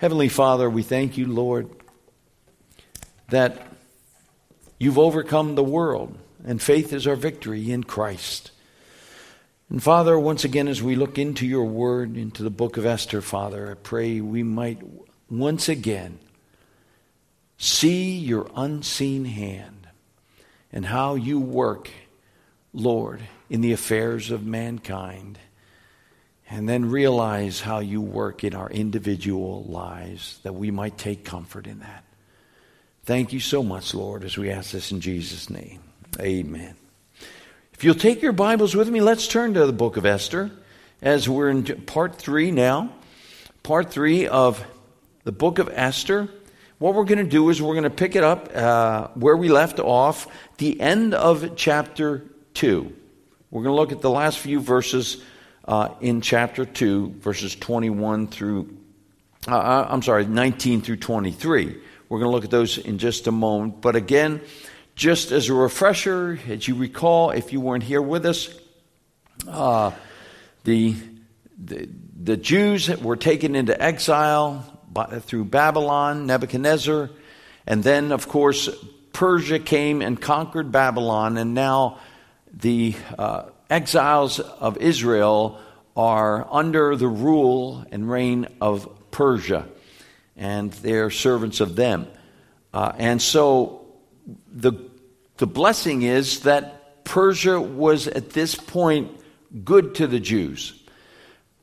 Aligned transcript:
Heavenly 0.00 0.30
Father, 0.30 0.70
we 0.70 0.82
thank 0.82 1.18
you, 1.18 1.26
Lord, 1.26 1.68
that 3.28 3.66
you've 4.78 4.98
overcome 4.98 5.56
the 5.56 5.62
world, 5.62 6.16
and 6.42 6.62
faith 6.62 6.94
is 6.94 7.06
our 7.06 7.16
victory 7.16 7.70
in 7.70 7.84
Christ. 7.84 8.50
And 9.68 9.82
Father, 9.82 10.18
once 10.18 10.42
again, 10.42 10.68
as 10.68 10.82
we 10.82 10.96
look 10.96 11.18
into 11.18 11.46
your 11.46 11.66
word, 11.66 12.16
into 12.16 12.42
the 12.42 12.48
book 12.48 12.78
of 12.78 12.86
Esther, 12.86 13.20
Father, 13.20 13.72
I 13.72 13.74
pray 13.74 14.22
we 14.22 14.42
might 14.42 14.80
once 15.28 15.68
again 15.68 16.18
see 17.58 18.16
your 18.16 18.50
unseen 18.56 19.26
hand 19.26 19.86
and 20.72 20.86
how 20.86 21.14
you 21.14 21.38
work, 21.38 21.90
Lord, 22.72 23.20
in 23.50 23.60
the 23.60 23.74
affairs 23.74 24.30
of 24.30 24.46
mankind. 24.46 25.38
And 26.52 26.68
then 26.68 26.90
realize 26.90 27.60
how 27.60 27.78
you 27.78 28.00
work 28.00 28.42
in 28.42 28.54
our 28.56 28.68
individual 28.68 29.62
lives 29.68 30.40
that 30.42 30.52
we 30.52 30.72
might 30.72 30.98
take 30.98 31.24
comfort 31.24 31.68
in 31.68 31.78
that. 31.78 32.04
Thank 33.04 33.32
you 33.32 33.38
so 33.38 33.62
much, 33.62 33.94
Lord, 33.94 34.24
as 34.24 34.36
we 34.36 34.50
ask 34.50 34.72
this 34.72 34.90
in 34.90 35.00
Jesus' 35.00 35.48
name. 35.48 35.80
Amen. 36.18 36.74
If 37.72 37.84
you'll 37.84 37.94
take 37.94 38.20
your 38.20 38.32
Bibles 38.32 38.74
with 38.74 38.90
me, 38.90 39.00
let's 39.00 39.28
turn 39.28 39.54
to 39.54 39.64
the 39.64 39.72
book 39.72 39.96
of 39.96 40.04
Esther 40.04 40.50
as 41.00 41.28
we're 41.28 41.50
in 41.50 41.64
part 41.82 42.16
three 42.16 42.50
now. 42.50 42.92
Part 43.62 43.92
three 43.92 44.26
of 44.26 44.62
the 45.22 45.32
book 45.32 45.60
of 45.60 45.70
Esther. 45.72 46.28
What 46.78 46.94
we're 46.94 47.04
going 47.04 47.24
to 47.24 47.30
do 47.30 47.48
is 47.50 47.62
we're 47.62 47.74
going 47.74 47.84
to 47.84 47.90
pick 47.90 48.16
it 48.16 48.24
up 48.24 48.50
uh, 48.54 49.08
where 49.14 49.36
we 49.36 49.48
left 49.48 49.78
off, 49.78 50.26
the 50.58 50.80
end 50.80 51.14
of 51.14 51.56
chapter 51.56 52.24
two. 52.54 52.92
We're 53.50 53.62
going 53.62 53.72
to 53.72 53.80
look 53.80 53.92
at 53.92 54.02
the 54.02 54.10
last 54.10 54.38
few 54.38 54.60
verses 54.60 55.22
uh, 55.70 55.94
in 56.00 56.20
chapter 56.20 56.64
2, 56.64 57.20
verses 57.20 57.54
21 57.54 58.26
through, 58.26 58.76
uh, 59.46 59.56
uh 59.56 59.86
I'm 59.88 60.02
sorry, 60.02 60.26
19 60.26 60.82
through 60.82 60.96
23. 60.96 61.76
We're 62.08 62.18
going 62.18 62.28
to 62.28 62.32
look 62.32 62.42
at 62.42 62.50
those 62.50 62.76
in 62.76 62.98
just 62.98 63.28
a 63.28 63.30
moment. 63.30 63.80
But 63.80 63.94
again, 63.94 64.40
just 64.96 65.30
as 65.30 65.48
a 65.48 65.54
refresher, 65.54 66.40
as 66.48 66.66
you 66.66 66.74
recall, 66.74 67.30
if 67.30 67.52
you 67.52 67.60
weren't 67.60 67.84
here 67.84 68.02
with 68.02 68.26
us, 68.26 68.52
uh, 69.46 69.92
the, 70.64 70.96
the, 71.56 71.88
the 72.20 72.36
Jews 72.36 72.88
were 72.98 73.14
taken 73.14 73.54
into 73.54 73.80
exile 73.80 74.80
by, 74.90 75.20
through 75.20 75.44
Babylon, 75.44 76.26
Nebuchadnezzar, 76.26 77.10
and 77.68 77.84
then, 77.84 78.10
of 78.10 78.26
course, 78.26 78.68
Persia 79.12 79.60
came 79.60 80.02
and 80.02 80.20
conquered 80.20 80.72
Babylon, 80.72 81.36
and 81.36 81.54
now 81.54 81.98
the 82.52 82.96
uh, 83.16 83.44
exiles 83.70 84.40
of 84.40 84.76
Israel 84.78 85.58
are 85.96 86.46
under 86.50 86.96
the 86.96 87.08
rule 87.08 87.84
and 87.90 88.10
reign 88.10 88.46
of 88.60 88.88
Persia, 89.10 89.66
and 90.36 90.72
they're 90.72 91.10
servants 91.10 91.60
of 91.60 91.76
them. 91.76 92.06
Uh, 92.72 92.92
and 92.98 93.20
so 93.20 93.86
the 94.52 94.72
the 95.38 95.46
blessing 95.46 96.02
is 96.02 96.40
that 96.40 97.04
Persia 97.04 97.60
was 97.60 98.06
at 98.06 98.30
this 98.30 98.54
point 98.54 99.10
good 99.64 99.94
to 99.96 100.06
the 100.06 100.20
Jews. 100.20 100.74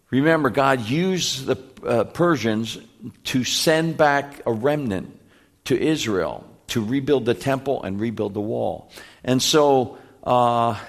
Remember, 0.09 0.49
God 0.49 0.81
used 0.81 1.45
the 1.45 1.57
uh, 1.85 2.03
Persians 2.05 2.79
to 3.25 3.43
send 3.43 3.97
back 3.97 4.41
a 4.45 4.51
remnant 4.51 5.19
to 5.65 5.79
Israel 5.79 6.43
to 6.67 6.83
rebuild 6.83 7.25
the 7.25 7.33
temple 7.33 7.83
and 7.83 7.99
rebuild 7.99 8.33
the 8.33 8.41
wall. 8.41 8.91
And 9.23 9.41
so 9.41 9.97
uh, 10.23 10.79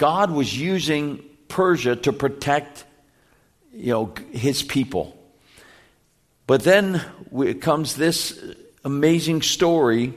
God 0.00 0.30
was 0.30 0.58
using 0.58 1.22
Persia 1.48 1.94
to 1.94 2.12
protect 2.14 2.84
you 3.70 3.92
know, 3.92 4.14
his 4.32 4.62
people. 4.62 5.14
But 6.46 6.62
then 6.62 7.04
comes 7.60 7.96
this 7.96 8.42
amazing 8.82 9.42
story 9.42 10.14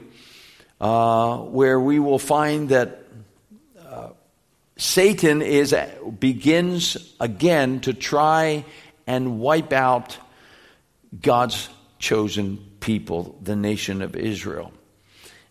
uh, 0.80 1.36
where 1.36 1.78
we 1.78 1.98
will 1.98 2.18
find 2.18 2.70
that 2.70 3.04
uh, 3.78 4.08
Satan 4.78 5.42
is 5.42 5.74
begins 6.18 6.96
again 7.20 7.80
to 7.80 7.92
try 7.92 8.64
and 9.06 9.38
wipe 9.38 9.74
out 9.74 10.16
God's 11.20 11.68
chosen 11.98 12.56
people, 12.80 13.38
the 13.42 13.54
nation 13.54 14.00
of 14.00 14.16
Israel. 14.16 14.72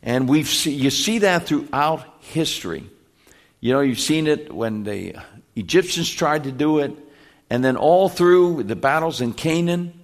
And 0.02 0.28
we've 0.28 0.50
see, 0.50 0.74
you 0.74 0.90
see 0.90 1.20
that 1.20 1.46
throughout 1.46 2.04
history. 2.20 2.90
You 3.64 3.72
know, 3.72 3.80
you've 3.80 4.02
seen 4.02 4.28
it 4.28 4.54
when 4.54 4.84
the 4.84 5.16
Egyptians 5.56 6.12
tried 6.12 6.44
to 6.44 6.52
do 6.52 6.80
it, 6.80 6.92
and 7.50 7.64
then 7.64 7.78
all 7.78 8.10
through 8.10 8.64
the 8.64 8.76
battles 8.76 9.22
in 9.22 9.32
Canaan, 9.32 9.98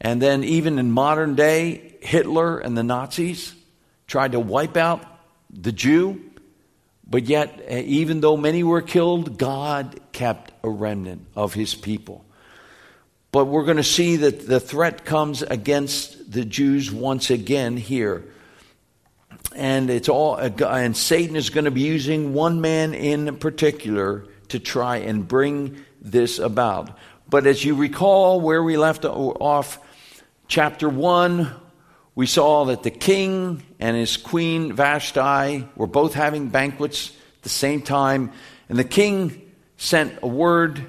and 0.00 0.22
then 0.22 0.44
even 0.44 0.78
in 0.78 0.92
modern 0.92 1.34
day, 1.34 1.96
Hitler 2.02 2.60
and 2.60 2.78
the 2.78 2.84
Nazis 2.84 3.52
tried 4.06 4.30
to 4.30 4.38
wipe 4.38 4.76
out 4.76 5.04
the 5.50 5.72
Jew, 5.72 6.22
but 7.04 7.24
yet, 7.24 7.64
uh, 7.68 7.78
even 7.78 8.20
though 8.20 8.36
many 8.36 8.62
were 8.62 8.80
killed, 8.80 9.38
God 9.38 9.98
kept 10.12 10.52
a 10.62 10.70
remnant 10.70 11.26
of 11.34 11.52
his 11.52 11.74
people. 11.74 12.24
But 13.32 13.46
we're 13.46 13.64
going 13.64 13.76
to 13.78 13.82
see 13.82 14.18
that 14.18 14.46
the 14.46 14.60
threat 14.60 15.04
comes 15.04 15.42
against 15.42 16.30
the 16.30 16.44
Jews 16.44 16.92
once 16.92 17.28
again 17.28 17.76
here. 17.76 18.24
And 19.54 19.88
it's 19.88 20.08
all, 20.08 20.36
and 20.36 20.96
Satan 20.96 21.36
is 21.36 21.50
going 21.50 21.64
to 21.64 21.70
be 21.70 21.82
using 21.82 22.34
one 22.34 22.60
man 22.60 22.92
in 22.92 23.36
particular 23.36 24.26
to 24.48 24.58
try 24.58 24.96
and 24.96 25.26
bring 25.26 25.84
this 26.00 26.38
about. 26.38 26.98
But 27.28 27.46
as 27.46 27.64
you 27.64 27.74
recall 27.74 28.40
where 28.40 28.62
we 28.62 28.76
left 28.76 29.04
off, 29.04 29.78
chapter 30.48 30.88
1, 30.88 31.50
we 32.14 32.26
saw 32.26 32.66
that 32.66 32.82
the 32.82 32.90
king 32.90 33.62
and 33.80 33.96
his 33.96 34.16
queen 34.16 34.72
Vashti 34.72 35.68
were 35.76 35.86
both 35.86 36.14
having 36.14 36.48
banquets 36.48 37.10
at 37.10 37.42
the 37.42 37.48
same 37.48 37.82
time, 37.82 38.32
and 38.68 38.78
the 38.78 38.84
king 38.84 39.52
sent 39.76 40.18
a 40.22 40.28
word 40.28 40.84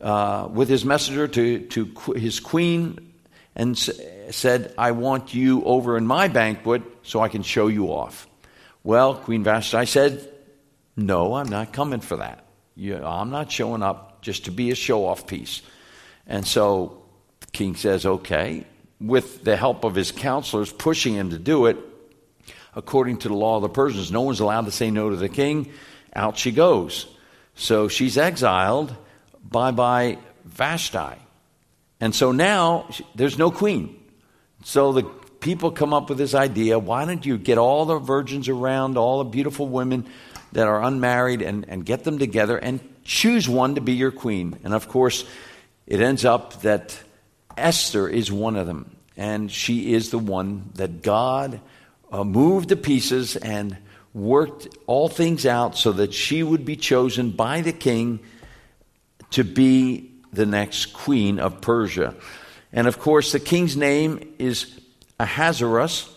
uh, 0.00 0.48
with 0.50 0.68
his 0.68 0.84
messenger 0.84 1.26
to, 1.28 1.60
to 1.66 2.12
his 2.14 2.40
queen 2.40 3.12
and 3.56 3.78
said, 3.78 4.74
I 4.76 4.92
want 4.92 5.34
you 5.34 5.64
over 5.64 5.96
in 5.96 6.06
my 6.06 6.28
banquet 6.28 6.82
so 7.04 7.20
I 7.20 7.28
can 7.28 7.42
show 7.42 7.68
you 7.68 7.88
off. 7.88 8.26
Well, 8.82 9.14
Queen 9.14 9.44
Vashti 9.44 9.86
said, 9.86 10.28
No, 10.96 11.34
I'm 11.34 11.48
not 11.48 11.72
coming 11.72 12.00
for 12.00 12.16
that. 12.16 12.44
You, 12.74 12.96
I'm 12.96 13.30
not 13.30 13.52
showing 13.52 13.82
up 13.82 14.22
just 14.22 14.46
to 14.46 14.50
be 14.50 14.70
a 14.70 14.74
show 14.74 15.06
off 15.06 15.26
piece. 15.26 15.62
And 16.26 16.46
so 16.46 17.02
the 17.40 17.46
king 17.48 17.76
says, 17.76 18.04
Okay, 18.04 18.66
with 19.00 19.44
the 19.44 19.56
help 19.56 19.84
of 19.84 19.94
his 19.94 20.10
counselors 20.10 20.72
pushing 20.72 21.14
him 21.14 21.30
to 21.30 21.38
do 21.38 21.66
it, 21.66 21.76
according 22.74 23.18
to 23.18 23.28
the 23.28 23.34
law 23.34 23.56
of 23.56 23.62
the 23.62 23.68
Persians, 23.68 24.10
no 24.10 24.22
one's 24.22 24.40
allowed 24.40 24.64
to 24.64 24.72
say 24.72 24.90
no 24.90 25.10
to 25.10 25.16
the 25.16 25.28
king. 25.28 25.70
Out 26.14 26.38
she 26.38 26.52
goes. 26.52 27.06
So 27.54 27.88
she's 27.88 28.18
exiled. 28.18 28.94
Bye 29.42 29.70
bye, 29.70 30.18
Vashti. 30.44 31.20
And 32.00 32.14
so 32.14 32.32
now 32.32 32.88
there's 33.14 33.38
no 33.38 33.50
queen. 33.50 34.00
So 34.64 34.92
the 34.92 35.02
people 35.44 35.70
come 35.70 35.92
up 35.92 36.08
with 36.08 36.16
this 36.16 36.34
idea 36.34 36.78
why 36.78 37.04
don't 37.04 37.24
you 37.24 37.36
get 37.36 37.58
all 37.58 37.84
the 37.84 37.98
virgins 37.98 38.48
around, 38.48 38.96
all 38.96 39.18
the 39.18 39.30
beautiful 39.30 39.68
women 39.68 40.06
that 40.52 40.66
are 40.66 40.82
unmarried, 40.82 41.42
and, 41.42 41.68
and 41.68 41.84
get 41.84 42.02
them 42.02 42.18
together 42.18 42.56
and 42.56 42.80
choose 43.04 43.46
one 43.46 43.74
to 43.74 43.82
be 43.82 43.92
your 43.92 44.10
queen? 44.10 44.58
And 44.64 44.72
of 44.72 44.88
course, 44.88 45.24
it 45.86 46.00
ends 46.00 46.24
up 46.24 46.62
that 46.62 46.98
Esther 47.58 48.08
is 48.08 48.32
one 48.32 48.56
of 48.56 48.66
them, 48.66 48.96
and 49.18 49.52
she 49.52 49.92
is 49.92 50.10
the 50.10 50.18
one 50.18 50.70
that 50.76 51.02
God 51.02 51.60
uh, 52.10 52.24
moved 52.24 52.70
to 52.70 52.76
pieces 52.76 53.36
and 53.36 53.76
worked 54.14 54.68
all 54.86 55.08
things 55.08 55.44
out 55.44 55.76
so 55.76 55.92
that 55.92 56.14
she 56.14 56.42
would 56.42 56.64
be 56.64 56.76
chosen 56.76 57.30
by 57.30 57.60
the 57.60 57.72
king 57.72 58.20
to 59.32 59.44
be 59.44 60.10
the 60.32 60.46
next 60.46 60.94
queen 60.94 61.38
of 61.38 61.60
Persia. 61.60 62.14
And 62.72 62.86
of 62.86 62.98
course, 62.98 63.32
the 63.32 63.40
king's 63.40 63.76
name 63.76 64.34
is 64.38 64.80
Ahasuerus. 65.24 66.10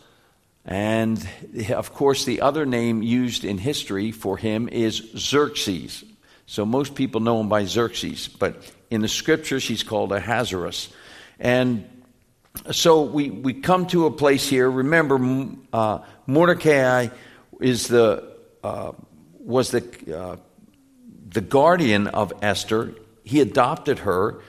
And 0.66 1.26
of 1.70 1.94
course, 1.94 2.26
the 2.26 2.42
other 2.42 2.66
name 2.66 3.02
used 3.02 3.46
in 3.46 3.58
history 3.58 4.12
for 4.12 4.38
him 4.38 4.68
is 4.68 5.02
Xerxes. 5.16 6.04
So 6.46 6.66
most 6.66 6.94
people 6.94 7.22
know 7.22 7.40
him 7.40 7.50
by 7.50 7.66
Xerxes, 7.66 8.28
but 8.28 8.56
in 8.90 9.02
the 9.02 9.08
scriptures, 9.08 9.68
he's 9.68 9.84
called 9.84 10.12
Ahasuerus. 10.12 10.90
And 11.40 11.88
so 12.72 13.04
we, 13.04 13.30
we 13.30 13.54
come 13.54 13.88
to 13.88 14.06
a 14.08 14.12
place 14.12 14.48
here. 14.48 14.70
Remember, 14.70 15.18
uh, 15.72 16.00
Mordecai 16.26 17.08
is 17.62 17.88
the, 17.88 18.34
uh, 18.64 18.92
was 19.40 19.72
the, 19.72 19.84
uh, 20.18 20.36
the 21.30 21.42
guardian 21.42 22.08
of 22.08 22.34
Esther. 22.42 22.94
He 23.24 23.42
adopted 23.42 24.00
her, 24.00 24.42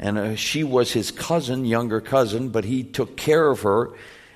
and 0.00 0.18
uh, 0.18 0.34
she 0.34 0.64
was 0.64 0.92
his 0.92 1.10
cousin, 1.10 1.66
younger 1.66 2.00
cousin, 2.00 2.48
but 2.48 2.64
he 2.64 2.82
took 2.82 3.18
care 3.18 3.48
of 3.48 3.60
her. 3.60 3.90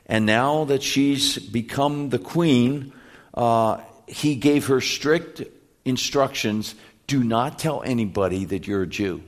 And 0.04 0.26
now 0.26 0.64
that 0.66 0.82
she's 0.82 1.38
become 1.38 2.10
the 2.10 2.18
queen, 2.18 2.92
uh, 3.32 3.80
he 4.06 4.36
gave 4.36 4.66
her 4.66 4.82
strict 4.82 5.42
instructions 5.86 6.74
do 7.06 7.24
not 7.24 7.58
tell 7.58 7.82
anybody 7.82 8.44
that 8.44 8.66
you're 8.66 8.82
a 8.82 8.86
Jew. 8.86 9.22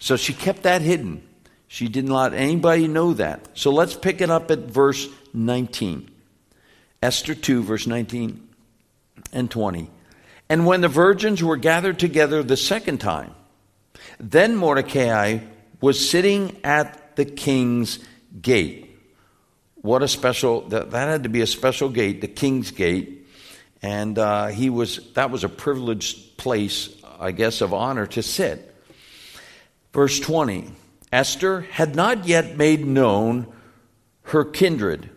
So 0.00 0.16
she 0.16 0.32
kept 0.32 0.64
that 0.64 0.82
hidden. 0.82 1.22
She 1.68 1.88
didn't 1.88 2.10
let 2.10 2.34
anybody 2.34 2.88
know 2.88 3.12
that. 3.14 3.48
So 3.54 3.70
let's 3.70 3.94
pick 3.94 4.20
it 4.20 4.30
up 4.30 4.50
at 4.50 4.58
verse 4.58 5.08
19. 5.32 6.10
Esther 7.00 7.34
2, 7.36 7.62
verse 7.62 7.86
19 7.86 8.48
and 9.32 9.48
20. 9.48 9.88
And 10.48 10.66
when 10.66 10.80
the 10.80 10.88
virgins 10.88 11.44
were 11.44 11.56
gathered 11.56 12.00
together 12.00 12.42
the 12.42 12.56
second 12.56 12.98
time, 12.98 13.34
then 14.18 14.56
Mordecai 14.56 15.38
was 15.80 16.08
sitting 16.08 16.56
at 16.64 17.16
the 17.16 17.24
king's 17.24 17.98
gate. 18.40 18.98
What 19.76 20.02
a 20.02 20.08
special, 20.08 20.62
that, 20.68 20.90
that 20.90 21.08
had 21.08 21.22
to 21.24 21.28
be 21.28 21.40
a 21.40 21.46
special 21.46 21.88
gate, 21.88 22.20
the 22.20 22.28
king's 22.28 22.70
gate. 22.70 23.26
And 23.82 24.18
uh, 24.18 24.48
he 24.48 24.70
was, 24.70 25.12
that 25.12 25.30
was 25.30 25.44
a 25.44 25.48
privileged 25.48 26.36
place, 26.36 26.90
I 27.20 27.32
guess, 27.32 27.60
of 27.60 27.72
honor 27.72 28.06
to 28.08 28.22
sit. 28.22 28.74
Verse 29.92 30.18
20 30.20 30.72
Esther 31.12 31.60
had 31.60 31.94
not 31.94 32.26
yet 32.26 32.56
made 32.56 32.84
known 32.84 33.46
her 34.22 34.44
kindred 34.44 35.08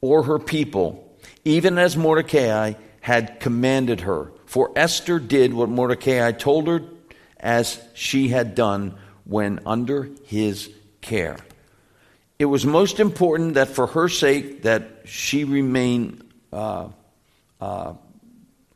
or 0.00 0.22
her 0.24 0.38
people, 0.38 1.16
even 1.44 1.78
as 1.78 1.96
Mordecai 1.96 2.72
had 3.00 3.38
commanded 3.40 4.00
her. 4.00 4.32
For 4.46 4.72
Esther 4.74 5.18
did 5.18 5.52
what 5.52 5.68
Mordecai 5.68 6.32
told 6.32 6.66
her 6.68 6.82
as 7.38 7.78
she 7.92 8.28
had 8.28 8.54
done 8.54 8.96
when 9.24 9.60
under 9.66 10.10
his 10.24 10.70
care. 11.00 11.38
It 12.38 12.46
was 12.46 12.66
most 12.66 13.00
important 13.00 13.54
that 13.54 13.68
for 13.68 13.86
her 13.88 14.08
sake 14.08 14.62
that 14.62 15.02
she 15.04 15.44
remain 15.44 16.22
uh, 16.52 16.88
uh, 17.60 17.94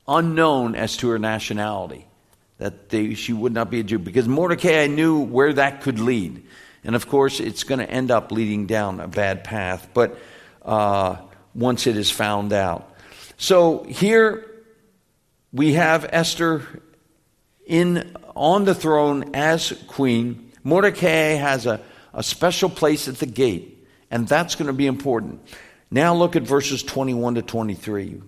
unknown 0.06 0.75
as 0.75 0.97
to 0.99 1.09
her 1.09 1.19
nationality, 1.19 2.06
that 2.59 2.89
they, 2.89 3.15
she 3.15 3.33
would 3.33 3.53
not 3.53 3.71
be 3.71 3.81
a 3.81 3.83
Jew, 3.83 3.99
because 3.99 4.29
Mordecai 4.29 4.87
knew 4.87 5.21
where 5.21 5.53
that 5.53 5.83
could 5.83 6.00
lead. 6.00 6.45
And 6.85 6.95
of 6.95 7.09
course, 7.09 7.41
it's 7.41 7.65
going 7.65 7.81
to 7.81 7.91
end 7.91 8.11
up 8.11 8.33
leading 8.33 8.67
down 8.67 9.00
a 9.00 9.09
bad 9.09 9.45
path, 9.45 9.89
but 9.93 10.19
uh, 10.62 11.17
once 11.55 11.87
it 11.87 11.97
is 11.97 12.11
found 12.11 12.53
out. 12.53 12.95
So 13.37 13.85
here 13.85 14.47
we 15.53 15.75
have 15.75 16.09
Esther 16.11 16.62
in 17.69 18.17
on 18.35 18.65
the 18.65 18.75
throne 18.75 19.31
as 19.35 19.73
queen. 19.87 20.50
Mordecai 20.65 21.35
has 21.35 21.67
a, 21.67 21.81
a 22.12 22.23
special 22.23 22.69
place 22.69 23.06
at 23.06 23.19
the 23.19 23.26
gate, 23.26 23.87
and 24.11 24.26
that's 24.26 24.56
going 24.56 24.67
to 24.67 24.73
be 24.73 24.87
important. 24.87 25.41
Now 25.91 26.15
look 26.15 26.35
at 26.35 26.43
verses 26.43 26.82
21 26.82 27.37
to 27.37 27.43
23. 27.43 28.20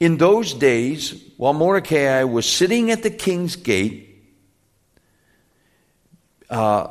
In 0.00 0.16
those 0.16 0.54
days, 0.54 1.22
while 1.36 1.52
Mordecai 1.52 2.24
was 2.24 2.50
sitting 2.50 2.90
at 2.90 3.02
the 3.02 3.10
king's 3.10 3.56
gate, 3.56 4.08
uh, 6.48 6.88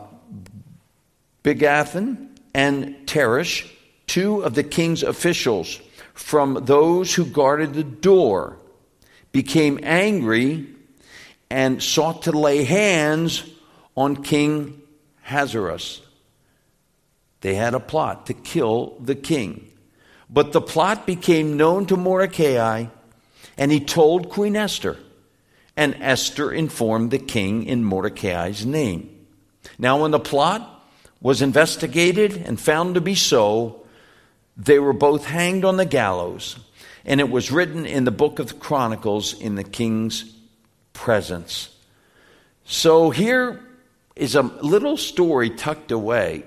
Bigthan 1.43 2.29
and 2.53 2.95
Teresh, 3.07 3.69
two 4.07 4.43
of 4.43 4.53
the 4.53 4.63
king's 4.63 5.03
officials 5.03 5.79
from 6.13 6.65
those 6.65 7.13
who 7.13 7.25
guarded 7.25 7.73
the 7.73 7.83
door, 7.83 8.57
became 9.31 9.79
angry 9.83 10.67
and 11.49 11.81
sought 11.81 12.23
to 12.23 12.31
lay 12.31 12.63
hands 12.63 13.43
on 13.95 14.23
King 14.23 14.81
Ahasuerus. 15.25 16.01
They 17.41 17.55
had 17.55 17.73
a 17.73 17.79
plot 17.79 18.27
to 18.27 18.33
kill 18.33 18.97
the 18.99 19.15
king. 19.15 19.69
But 20.29 20.51
the 20.51 20.61
plot 20.61 21.07
became 21.07 21.57
known 21.57 21.85
to 21.87 21.97
Mordecai, 21.97 22.85
and 23.57 23.71
he 23.71 23.79
told 23.79 24.29
Queen 24.29 24.55
Esther. 24.55 24.97
And 25.75 25.95
Esther 26.01 26.51
informed 26.51 27.11
the 27.11 27.19
king 27.19 27.65
in 27.65 27.83
Mordecai's 27.83 28.65
name. 28.65 29.25
Now, 29.77 30.01
when 30.01 30.11
the 30.11 30.19
plot 30.19 30.85
was 31.21 31.41
investigated 31.41 32.35
and 32.35 32.59
found 32.59 32.95
to 32.95 33.01
be 33.01 33.15
so, 33.15 33.85
they 34.57 34.77
were 34.77 34.93
both 34.93 35.25
hanged 35.25 35.63
on 35.63 35.77
the 35.77 35.85
gallows. 35.85 36.57
And 37.05 37.21
it 37.21 37.29
was 37.29 37.49
written 37.49 37.85
in 37.85 38.03
the 38.03 38.11
book 38.11 38.39
of 38.39 38.59
Chronicles 38.59 39.33
in 39.39 39.55
the 39.55 39.63
king's 39.63 40.35
presence. 40.99 41.69
So 42.65 43.09
here 43.09 43.63
is 44.17 44.35
a 44.35 44.41
little 44.41 44.97
story 44.97 45.49
tucked 45.49 45.91
away, 45.91 46.43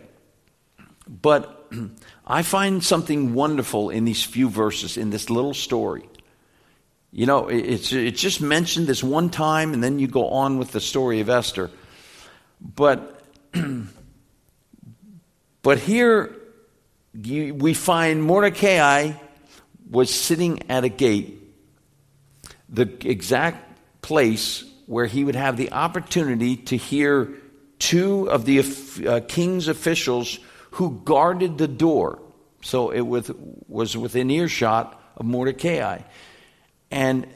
but 1.09 1.73
I 2.27 2.43
find 2.43 2.85
something 2.85 3.33
wonderful 3.33 3.89
in 3.89 4.05
these 4.05 4.23
few 4.23 4.51
verses, 4.51 4.99
in 4.99 5.09
this 5.09 5.31
little 5.31 5.55
story. 5.55 6.07
You 7.13 7.25
know, 7.25 7.49
it's, 7.49 7.95
it's 7.95 8.21
just 8.21 8.43
mentioned 8.43 8.87
this 8.87 9.03
one 9.03 9.31
time, 9.31 9.73
and 9.73 9.83
then 9.83 9.99
you 9.99 10.07
go 10.07 10.29
on 10.29 10.59
with 10.59 10.73
the 10.73 10.81
story 10.81 11.21
of 11.21 11.31
Esther. 11.31 11.71
But, 12.61 13.25
but 15.63 15.79
here 15.79 16.37
you, 17.15 17.55
we 17.55 17.73
find 17.73 18.23
Mordecai 18.23 19.13
was 19.91 20.13
sitting 20.13 20.71
at 20.71 20.85
a 20.85 20.91
gate, 20.91 21.41
the 22.69 22.83
exact 23.09 23.72
place 24.03 24.65
where 24.87 25.07
he 25.07 25.25
would 25.25 25.37
have 25.37 25.57
the 25.57 25.73
opportunity 25.73 26.57
to 26.57 26.77
hear 26.77 27.33
two 27.79 28.31
of 28.31 28.45
the 28.45 28.61
uh, 29.07 29.21
king's 29.27 29.69
officials 29.69 30.39
who 30.73 31.01
guarded 31.05 31.59
the 31.59 31.69
door. 31.69 32.21
So 32.63 32.91
it 32.91 33.01
was, 33.01 33.31
was 33.69 33.97
within 33.97 34.31
earshot 34.31 35.01
of 35.17 35.27
Mordecai. 35.27 36.01
And 36.91 37.27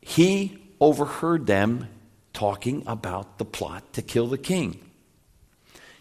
he 0.00 0.58
overheard 0.80 1.46
them 1.46 1.88
talking 2.32 2.84
about 2.86 3.38
the 3.38 3.44
plot 3.44 3.92
to 3.94 4.02
kill 4.02 4.26
the 4.26 4.38
king. 4.38 4.78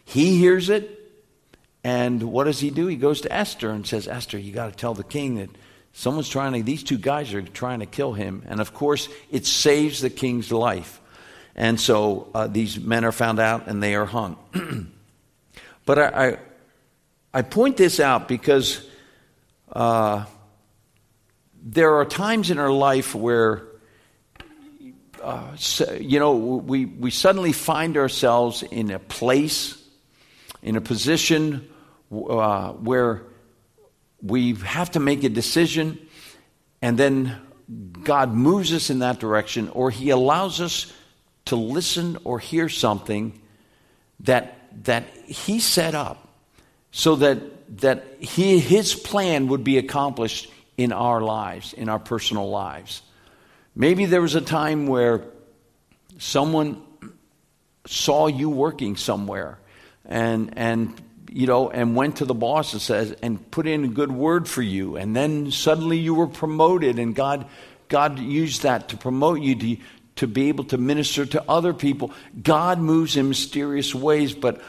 He 0.05 0.37
hears 0.37 0.69
it, 0.69 0.99
and 1.83 2.23
what 2.23 2.45
does 2.45 2.59
he 2.59 2.69
do? 2.69 2.87
He 2.87 2.95
goes 2.95 3.21
to 3.21 3.31
Esther 3.31 3.69
and 3.69 3.85
says, 3.85 4.07
Esther, 4.07 4.37
you 4.37 4.51
got 4.51 4.71
to 4.71 4.75
tell 4.75 4.93
the 4.93 5.03
king 5.03 5.35
that 5.35 5.49
Someone's 5.93 6.29
trying 6.29 6.53
to, 6.53 6.63
these 6.63 6.83
two 6.83 6.97
guys 6.97 7.33
are 7.33 7.41
trying 7.41 7.79
to 7.79 7.85
kill 7.85 8.13
him. 8.13 8.43
And 8.47 8.61
of 8.61 8.73
course, 8.73 9.09
it 9.29 9.45
saves 9.45 10.01
the 10.01 10.09
king's 10.09 10.51
life. 10.51 11.01
And 11.55 11.79
so 11.79 12.29
uh, 12.33 12.47
these 12.47 12.79
men 12.79 13.03
are 13.03 13.11
found 13.11 13.39
out 13.39 13.67
and 13.67 13.83
they 13.83 13.95
are 13.95 14.05
hung. 14.05 14.37
but 15.85 15.99
I, 15.99 16.27
I, 16.27 16.37
I, 17.33 17.41
point 17.41 17.75
this 17.75 17.99
out 17.99 18.29
because 18.29 18.87
uh, 19.71 20.25
there 21.61 21.95
are 21.95 22.05
times 22.05 22.51
in 22.51 22.57
our 22.57 22.71
life 22.71 23.13
where, 23.13 23.63
uh, 25.21 25.57
you 25.99 26.19
know, 26.19 26.35
we, 26.35 26.85
we 26.85 27.11
suddenly 27.11 27.51
find 27.51 27.97
ourselves 27.97 28.63
in 28.63 28.91
a 28.91 28.99
place, 28.99 29.77
in 30.63 30.77
a 30.77 30.81
position 30.81 31.67
uh, 32.11 32.71
where 32.71 33.23
we 34.21 34.53
have 34.55 34.91
to 34.91 34.99
make 34.99 35.23
a 35.23 35.29
decision, 35.29 35.97
and 36.81 36.97
then 36.97 37.37
God 38.03 38.33
moves 38.33 38.73
us 38.73 38.89
in 38.89 38.99
that 38.99 39.19
direction, 39.19 39.69
or 39.69 39.91
He 39.91 40.09
allows 40.09 40.61
us 40.61 40.91
to 41.45 41.55
listen 41.55 42.17
or 42.23 42.39
hear 42.39 42.69
something 42.69 43.39
that, 44.21 44.83
that 44.83 45.05
He 45.25 45.59
set 45.59 45.95
up 45.95 46.27
so 46.91 47.15
that, 47.17 47.79
that 47.79 48.05
he, 48.19 48.59
His 48.59 48.93
plan 48.93 49.47
would 49.47 49.63
be 49.63 49.77
accomplished 49.77 50.51
in 50.77 50.91
our 50.91 51.21
lives, 51.21 51.73
in 51.73 51.89
our 51.89 51.99
personal 51.99 52.49
lives. 52.49 53.01
Maybe 53.75 54.05
there 54.05 54.21
was 54.21 54.35
a 54.35 54.41
time 54.41 54.87
where 54.87 55.23
someone 56.17 56.81
saw 57.87 58.27
you 58.27 58.49
working 58.49 58.95
somewhere 58.95 59.59
and, 60.05 60.53
and 60.57 61.01
you 61.33 61.47
know, 61.47 61.69
and 61.69 61.95
went 61.95 62.17
to 62.17 62.25
the 62.25 62.33
boss 62.33 62.73
and 62.73 62.81
says 62.81 63.13
and 63.23 63.49
put 63.51 63.65
in 63.65 63.85
a 63.85 63.87
good 63.87 64.11
word 64.11 64.49
for 64.49 64.61
you, 64.61 64.97
and 64.97 65.15
then 65.15 65.49
suddenly 65.49 65.97
you 65.97 66.13
were 66.13 66.27
promoted, 66.27 66.99
and 66.99 67.15
God, 67.15 67.45
God 67.87 68.19
used 68.19 68.63
that 68.63 68.89
to 68.89 68.97
promote 68.97 69.39
you 69.39 69.55
to, 69.55 69.77
to 70.17 70.27
be 70.27 70.49
able 70.49 70.65
to 70.65 70.77
minister 70.77 71.25
to 71.25 71.43
other 71.49 71.73
people. 71.73 72.11
God 72.43 72.79
moves 72.79 73.15
in 73.15 73.29
mysterious 73.29 73.95
ways, 73.95 74.33
but 74.33 74.61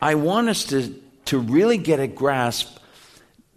I 0.00 0.16
want 0.16 0.48
us 0.48 0.64
to, 0.66 1.00
to 1.26 1.38
really 1.38 1.78
get 1.78 2.00
a 2.00 2.08
grasp 2.08 2.76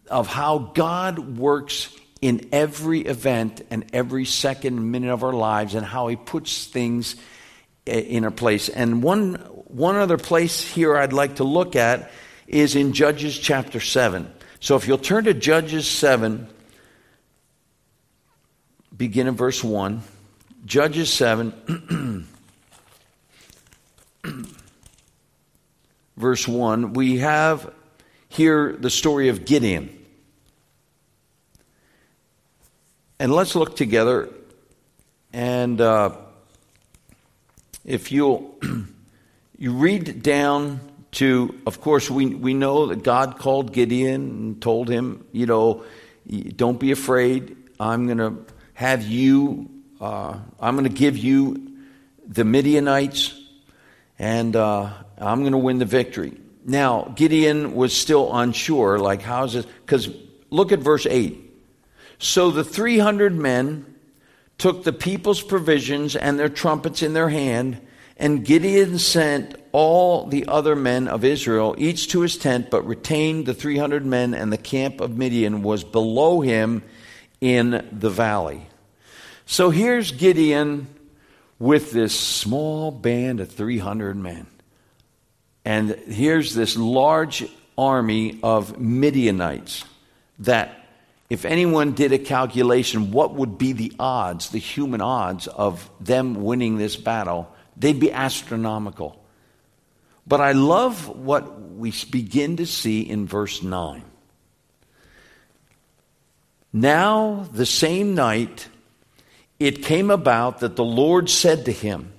of 0.07 0.27
how 0.27 0.59
God 0.59 1.37
works 1.39 1.93
in 2.21 2.49
every 2.51 3.01
event 3.01 3.65
and 3.71 3.85
every 3.93 4.25
second 4.25 4.91
minute 4.91 5.11
of 5.11 5.23
our 5.23 5.33
lives 5.33 5.73
and 5.73 5.85
how 5.85 6.07
he 6.07 6.15
puts 6.15 6.65
things 6.65 7.15
in 7.85 8.25
a 8.25 8.31
place. 8.31 8.69
And 8.69 9.01
one, 9.01 9.35
one 9.65 9.95
other 9.95 10.17
place 10.17 10.61
here 10.61 10.95
I'd 10.95 11.13
like 11.13 11.37
to 11.37 11.43
look 11.43 11.75
at 11.75 12.11
is 12.47 12.75
in 12.75 12.93
Judges 12.93 13.37
chapter 13.37 13.79
7. 13.79 14.31
So 14.59 14.75
if 14.75 14.87
you'll 14.87 14.97
turn 14.97 15.25
to 15.25 15.33
Judges 15.33 15.87
7, 15.87 16.47
begin 18.95 19.27
in 19.27 19.35
verse 19.35 19.63
1. 19.63 20.01
Judges 20.65 21.13
7, 21.13 22.27
verse 26.17 26.47
1, 26.47 26.93
we 26.93 27.19
have 27.19 27.73
here 28.29 28.75
the 28.75 28.89
story 28.89 29.29
of 29.29 29.45
Gideon. 29.45 29.93
And 33.19 33.31
let's 33.33 33.55
look 33.55 33.75
together. 33.75 34.29
And 35.31 35.79
uh, 35.79 36.15
if 37.85 38.11
you'll 38.11 38.59
you 39.57 39.71
read 39.71 40.21
down 40.21 40.79
to, 41.11 41.59
of 41.65 41.81
course, 41.81 42.09
we, 42.09 42.27
we 42.27 42.53
know 42.53 42.87
that 42.87 43.03
God 43.03 43.37
called 43.37 43.73
Gideon 43.73 44.21
and 44.21 44.61
told 44.61 44.89
him, 44.89 45.25
you 45.31 45.45
know, 45.45 45.83
don't 46.55 46.79
be 46.79 46.91
afraid. 46.91 47.55
I'm 47.79 48.05
going 48.05 48.17
to 48.17 48.45
have 48.73 49.03
you, 49.03 49.69
uh, 50.01 50.37
I'm 50.59 50.75
going 50.75 50.89
to 50.89 50.95
give 50.95 51.17
you 51.17 51.77
the 52.27 52.43
Midianites, 52.43 53.33
and 54.19 54.55
uh, 54.55 54.91
I'm 55.17 55.41
going 55.41 55.53
to 55.53 55.57
win 55.57 55.79
the 55.79 55.85
victory. 55.85 56.37
Now, 56.65 57.13
Gideon 57.15 57.75
was 57.75 57.95
still 57.95 58.35
unsure, 58.35 58.99
like, 58.99 59.21
how's 59.21 59.53
this? 59.53 59.65
Because 59.65 60.09
look 60.49 60.71
at 60.71 60.79
verse 60.79 61.05
8. 61.05 61.45
So 62.19 62.51
the 62.51 62.63
300 62.63 63.33
men 63.33 63.95
took 64.57 64.83
the 64.83 64.93
people's 64.93 65.41
provisions 65.41 66.15
and 66.15 66.37
their 66.37 66.49
trumpets 66.49 67.01
in 67.03 67.13
their 67.13 67.29
hand, 67.29 67.79
and 68.17 68.43
Gideon 68.43 68.97
sent 68.97 69.55
all 69.71 70.25
the 70.25 70.47
other 70.47 70.75
men 70.75 71.07
of 71.07 71.23
Israel, 71.23 71.75
each 71.77 72.09
to 72.09 72.21
his 72.21 72.37
tent, 72.37 72.71
but 72.71 72.85
retained 72.85 73.45
the 73.45 73.53
300 73.53 74.05
men, 74.05 74.33
and 74.33 74.51
the 74.51 74.57
camp 74.57 74.99
of 75.01 75.15
Midian 75.15 75.61
was 75.61 75.83
below 75.83 76.41
him 76.41 76.83
in 77.39 77.87
the 77.91 78.09
valley. 78.09 78.67
So 79.45 79.69
here's 79.69 80.11
Gideon 80.11 80.87
with 81.59 81.91
this 81.91 82.19
small 82.19 82.91
band 82.91 83.39
of 83.39 83.51
300 83.51 84.15
men. 84.15 84.47
And 85.63 85.91
here's 85.91 86.55
this 86.55 86.75
large 86.75 87.45
army 87.77 88.39
of 88.41 88.79
Midianites 88.79 89.83
that, 90.39 90.87
if 91.29 91.45
anyone 91.45 91.91
did 91.91 92.13
a 92.13 92.19
calculation, 92.19 93.11
what 93.11 93.35
would 93.35 93.57
be 93.57 93.73
the 93.73 93.93
odds, 93.99 94.49
the 94.49 94.59
human 94.59 95.01
odds 95.01 95.47
of 95.47 95.89
them 95.99 96.43
winning 96.43 96.77
this 96.77 96.95
battle? 96.95 97.53
They'd 97.79 97.99
be 97.99 98.11
astronomical. 98.11 99.23
But 100.25 100.41
I 100.41 100.51
love 100.51 101.07
what 101.07 101.61
we 101.61 101.93
begin 102.11 102.57
to 102.57 102.65
see 102.65 103.01
in 103.01 103.27
verse 103.27 103.63
9. 103.63 104.03
Now, 106.73 107.47
the 107.53 107.65
same 107.65 108.13
night, 108.13 108.67
it 109.59 109.83
came 109.83 110.11
about 110.11 110.59
that 110.59 110.75
the 110.75 110.83
Lord 110.83 111.29
said 111.29 111.65
to 111.65 111.71
him, 111.71 112.11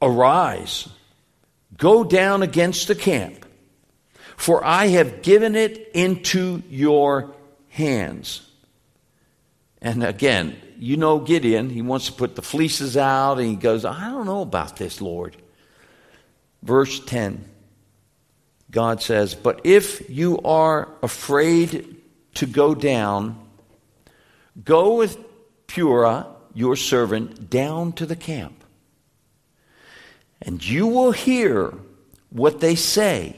Arise, 0.00 0.88
go 1.76 2.04
down 2.04 2.42
against 2.42 2.88
the 2.88 2.94
camp, 2.94 3.46
for 4.36 4.64
I 4.64 4.88
have 4.88 5.22
given 5.22 5.56
it 5.56 5.90
into 5.94 6.62
your 6.68 7.34
hands. 7.68 8.51
And 9.82 10.04
again, 10.04 10.56
you 10.78 10.96
know 10.96 11.18
Gideon, 11.18 11.68
he 11.68 11.82
wants 11.82 12.06
to 12.06 12.12
put 12.12 12.36
the 12.36 12.42
fleeces 12.42 12.96
out, 12.96 13.38
and 13.38 13.48
he 13.48 13.56
goes, 13.56 13.84
I 13.84 14.10
don't 14.10 14.26
know 14.26 14.40
about 14.42 14.76
this, 14.76 15.00
Lord. 15.00 15.36
Verse 16.62 17.00
10 17.04 17.48
God 18.70 19.02
says, 19.02 19.34
But 19.34 19.60
if 19.64 20.08
you 20.08 20.38
are 20.40 20.88
afraid 21.02 21.96
to 22.34 22.46
go 22.46 22.74
down, 22.74 23.38
go 24.64 24.94
with 24.94 25.18
Purah, 25.66 26.26
your 26.54 26.76
servant, 26.76 27.50
down 27.50 27.92
to 27.94 28.06
the 28.06 28.16
camp. 28.16 28.64
And 30.40 30.64
you 30.66 30.86
will 30.86 31.12
hear 31.12 31.74
what 32.30 32.60
they 32.60 32.74
say, 32.74 33.36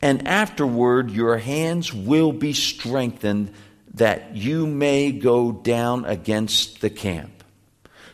and 0.00 0.28
afterward 0.28 1.10
your 1.10 1.38
hands 1.38 1.92
will 1.92 2.32
be 2.32 2.52
strengthened 2.52 3.52
that 3.98 4.36
you 4.36 4.66
may 4.66 5.12
go 5.12 5.52
down 5.52 6.04
against 6.04 6.80
the 6.80 6.90
camp. 6.90 7.42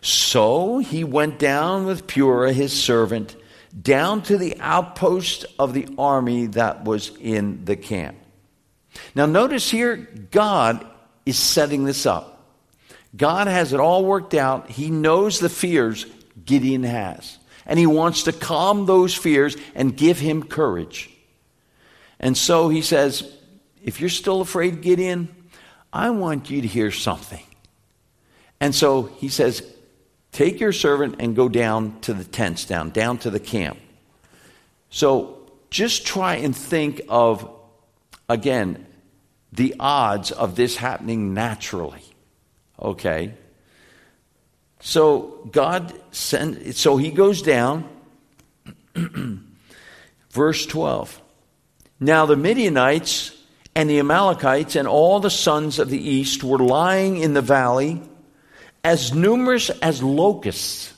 So 0.00 0.79
he 0.79 1.05
went 1.05 1.38
down 1.38 1.87
with 1.87 2.07
Purah, 2.07 2.53
his 2.53 2.73
servant 2.73 3.37
down 3.81 4.23
to 4.23 4.38
the 4.38 4.57
outpost 4.61 5.47
of 5.59 5.75
the 5.75 5.88
army 5.99 6.47
that 6.47 6.85
was 6.85 7.11
in 7.21 7.64
the 7.64 7.76
camp. 7.76 8.17
Now, 9.14 9.26
notice 9.26 9.71
here, 9.71 9.97
God 10.31 10.87
is 11.26 11.38
setting 11.38 11.85
this 11.85 12.07
up. 12.07 12.31
God 13.17 13.47
has 13.47 13.73
it 13.73 13.81
all 13.81 14.05
worked 14.05 14.35
out. 14.35 14.71
He 14.71 14.91
knows 14.91 15.38
the 15.38 15.49
fears 15.49 16.07
Gideon 16.45 16.85
has. 16.85 17.38
And 17.67 17.79
he 17.79 17.87
wants 17.87 18.25
to 18.25 18.33
calm 18.33 18.87
those 18.87 19.14
fears 19.14 19.57
and 19.75 19.97
give 19.97 20.19
him 20.19 20.43
courage. 20.43 21.11
And 22.21 22.37
so 22.37 22.69
he 22.69 22.83
says, 22.83 23.29
If 23.83 24.00
you're 24.00 24.11
still 24.11 24.41
afraid, 24.41 24.83
Gideon, 24.83 25.35
I 25.94 26.10
want 26.10 26.50
you 26.50 26.60
to 26.60 26.66
hear 26.66 26.90
something. 26.90 27.44
And 28.60 28.74
so 28.74 29.04
he 29.04 29.28
says, 29.28 29.62
Take 30.32 30.58
your 30.58 30.72
servant 30.72 31.16
and 31.20 31.36
go 31.36 31.48
down 31.48 32.00
to 32.00 32.12
the 32.12 32.24
tents, 32.24 32.64
down, 32.64 32.90
down 32.90 33.18
to 33.18 33.30
the 33.30 33.38
camp. 33.38 33.78
So 34.90 35.48
just 35.70 36.04
try 36.04 36.34
and 36.34 36.56
think 36.56 37.02
of, 37.08 37.48
again, 38.28 38.84
the 39.52 39.76
odds 39.78 40.32
of 40.32 40.56
this 40.56 40.76
happening 40.76 41.34
naturally. 41.34 42.02
Okay? 42.82 43.34
So 44.80 45.48
God 45.52 45.94
sent, 46.10 46.74
so 46.74 46.96
he 46.96 47.12
goes 47.12 47.40
down. 47.40 47.88
Verse 50.30 50.66
12. 50.66 51.22
Now 52.00 52.26
the 52.26 52.36
Midianites 52.36 53.34
and 53.75 53.90
the 53.90 53.99
Amalekites 53.99 54.76
and 54.76 54.87
all 54.87 55.21
the 55.21 55.31
sons 55.31 55.78
of 55.78 55.90
the 55.90 55.99
east 55.99 56.45
were 56.45 56.59
lying 56.59 57.16
in 57.19 57.35
the 57.35 57.43
valley 57.43 58.00
as 58.85 59.14
numerous 59.14 59.71
as 59.71 60.02
locusts, 60.02 60.93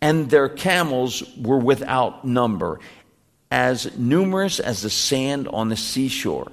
and 0.00 0.30
their 0.30 0.48
camels 0.48 1.22
were 1.36 1.58
without 1.58 2.24
number, 2.24 2.78
as 3.50 3.96
numerous 3.98 4.60
as 4.60 4.82
the 4.82 4.90
sand 4.90 5.48
on 5.48 5.68
the 5.68 5.76
seashore. 5.76 6.50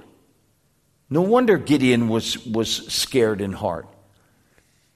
No 1.08 1.22
wonder 1.22 1.56
Gideon 1.56 2.08
was, 2.08 2.44
was 2.46 2.86
scared 2.92 3.40
in 3.40 3.52
heart 3.52 3.86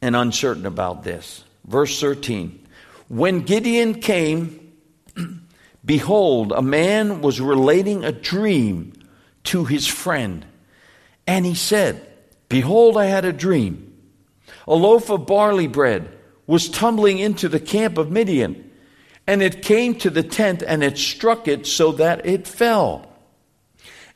and 0.03 0.17
uncertain 0.17 0.67
about 0.67 1.05
this. 1.05 1.45
Verse 1.67 2.01
13 2.01 2.67
When 3.09 3.41
Gideon 3.41 4.01
came, 4.01 4.73
behold, 5.85 6.53
a 6.53 6.63
man 6.63 7.23
was 7.23 7.41
relating 7.41 8.05
a 8.05 8.13
dream 8.13 8.93
to 9.47 9.65
his 9.65 9.87
friend. 9.87 10.45
And 11.27 11.45
he 11.45 11.55
said, 11.55 12.07
Behold, 12.49 12.97
I 12.97 13.07
had 13.07 13.25
a 13.25 13.33
dream 13.33 13.87
a 14.67 14.75
loaf 14.75 15.11
of 15.11 15.27
barley 15.27 15.67
bread 15.67 16.09
was 16.47 16.69
tumbling 16.69 17.19
into 17.19 17.49
the 17.49 17.61
camp 17.61 17.99
of 17.99 18.11
Midian, 18.11 18.71
and 19.27 19.43
it 19.43 19.63
came 19.63 19.95
to 19.97 20.11
the 20.11 20.23
tent 20.23 20.63
and 20.63 20.83
it 20.83 20.99
struck 20.99 21.49
it 21.49 21.67
so 21.67 21.93
that 21.93 22.27
it 22.27 22.47
fell, 22.47 23.11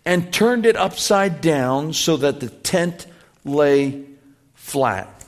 and 0.04 0.32
turned 0.32 0.66
it 0.66 0.76
upside 0.76 1.40
down 1.40 1.92
so 1.92 2.16
that 2.16 2.40
the 2.40 2.48
tent 2.48 3.06
lay 3.44 4.04
flat. 4.54 5.24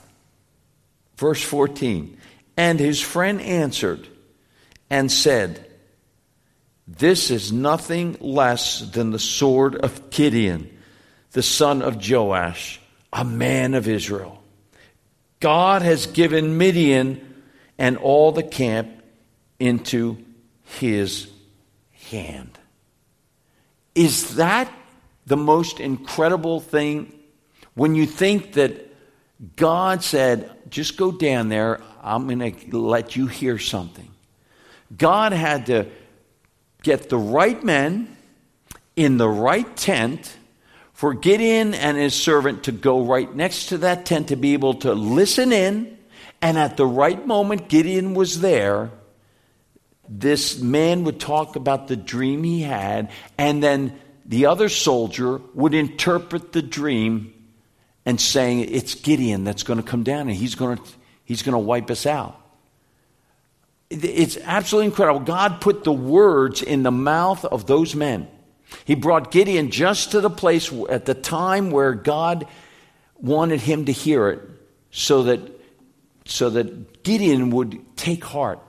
Verse 1.17 1.43
14 1.43 2.17
And 2.57 2.81
his 2.81 3.01
friend 3.01 3.41
answered 3.41 4.09
and 4.91 5.11
said, 5.11 5.69
This 6.87 7.31
is 7.31 7.53
nothing 7.53 8.17
less 8.21 8.81
than 8.81 9.11
the 9.11 9.19
sword 9.19 9.77
of 9.77 10.11
Gideon, 10.11 10.77
the 11.33 11.43
son 11.43 11.83
of 11.83 12.09
Joash, 12.09 12.81
a 13.13 13.25
man 13.25 13.75
of 13.75 13.89
Israel. 13.89 14.43
God 15.41 15.83
has 15.83 16.07
given 16.07 16.59
Midian 16.59 17.43
and 17.79 17.97
all 17.97 18.33
the 18.33 18.43
camp 18.43 18.91
into 19.59 20.19
his 20.63 21.29
hand. 22.11 22.59
Is 23.95 24.37
that 24.37 24.73
the 25.27 25.37
most 25.37 25.81
incredible 25.81 26.61
thing 26.61 27.13
when 27.75 27.95
you 27.95 28.07
think 28.07 28.55
that 28.55 28.89
God 29.57 30.03
said, 30.03 30.51
just 30.69 30.97
go 30.97 31.11
down 31.11 31.49
there, 31.49 31.81
I'm 32.03 32.27
going 32.27 32.55
to 32.55 32.79
let 32.79 33.17
you 33.17 33.27
hear 33.27 33.59
something? 33.59 34.11
God 34.97 35.33
had 35.33 35.67
to 35.67 35.87
get 36.83 37.09
the 37.09 37.19
right 37.19 37.63
men 37.63 38.17
in 38.97 39.17
the 39.17 39.29
right 39.29 39.77
tent 39.77 40.37
for 40.93 41.15
Gideon 41.15 41.75
and 41.75 41.97
his 41.97 42.15
servant 42.15 42.65
to 42.65 42.73
go 42.73 43.05
right 43.05 43.33
next 43.35 43.67
to 43.67 43.79
that 43.79 44.07
tent 44.07 44.29
to 44.29 44.37
be 44.37 44.53
able 44.53 44.75
to 44.75 44.93
listen 44.93 45.53
in. 45.53 45.99
And 46.41 46.59
at 46.59 46.77
the 46.77 46.87
right 46.87 47.27
moment, 47.27 47.69
Gideon 47.69 48.15
was 48.15 48.41
there. 48.41 48.91
This 50.09 50.61
man 50.61 51.05
would 51.05 51.21
talk 51.21 51.57
about 51.57 51.89
the 51.89 51.97
dream 51.97 52.45
he 52.45 52.63
had, 52.63 53.11
and 53.39 53.63
then 53.63 53.99
the 54.27 54.47
other 54.47 54.69
soldier 54.69 55.41
would 55.55 55.75
interpret 55.75 56.53
the 56.53 56.63
dream 56.63 57.33
and 58.05 58.21
saying 58.21 58.61
it's 58.61 58.95
Gideon 58.95 59.45
that's 59.45 59.63
going 59.63 59.79
to 59.79 59.83
come 59.89 60.03
down 60.03 60.29
and 60.29 60.33
he's 60.33 60.55
going 60.55 60.77
to, 60.77 60.85
he's 61.25 61.43
going 61.43 61.55
to 61.55 61.59
wipe 61.59 61.91
us 61.91 62.07
out. 62.07 62.42
It's 63.93 64.39
absolutely 64.39 64.87
incredible. 64.87 65.21
God 65.21 65.61
put 65.61 65.85
the 65.85 65.93
words 65.93 66.63
in 66.63 66.83
the 66.83 66.91
mouth 66.91 67.45
of 67.45 67.67
those 67.67 67.95
men. 67.95 68.29
He 68.85 68.95
brought 68.95 69.31
Gideon 69.31 69.71
just 69.71 70.13
to 70.13 70.21
the 70.21 70.31
place 70.31 70.73
at 70.89 71.05
the 71.05 71.15
time 71.15 71.71
where 71.71 71.93
God 71.93 72.47
wanted 73.17 73.61
him 73.61 73.85
to 73.85 73.93
hear 73.93 74.29
it 74.31 74.41
so 74.91 75.25
that, 75.25 75.41
so 76.25 76.51
that 76.51 77.03
Gideon 77.03 77.51
would 77.51 77.97
take 77.97 78.25
heart 78.25 78.61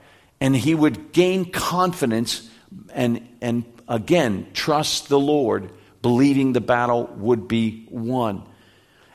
and 0.42 0.56
he 0.56 0.76
would 0.76 1.14
gain 1.14 1.50
confidence 1.52 2.50
and, 2.94 3.28
and 3.42 3.64
again, 3.88 4.48
trust 4.54 5.08
the 5.08 5.20
Lord, 5.20 5.72
believing 6.02 6.54
the 6.54 6.62
battle 6.62 7.06
would 7.16 7.48
be 7.48 7.88
won. 7.90 8.44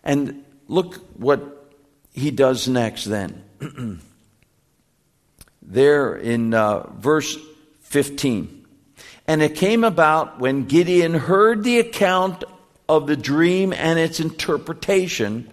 And 0.02 0.44
look 0.68 0.96
what 1.18 1.72
he 2.12 2.30
does 2.30 2.66
next 2.66 3.04
then. 3.04 3.44
there 5.68 6.16
in 6.16 6.54
uh, 6.54 6.90
verse 6.94 7.36
15. 7.82 8.66
And 9.26 9.42
it 9.42 9.54
came 9.54 9.84
about 9.84 10.40
when 10.40 10.64
Gideon 10.64 11.12
heard 11.12 11.62
the 11.62 11.78
account 11.78 12.44
of 12.88 13.06
the 13.06 13.16
dream 13.16 13.74
and 13.74 13.98
its 13.98 14.18
interpretation 14.18 15.52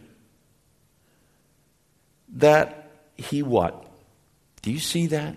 that 2.30 2.90
he 3.18 3.44
what? 3.44 3.86
Do 4.62 4.72
you 4.72 4.80
see 4.80 5.08
that? 5.08 5.36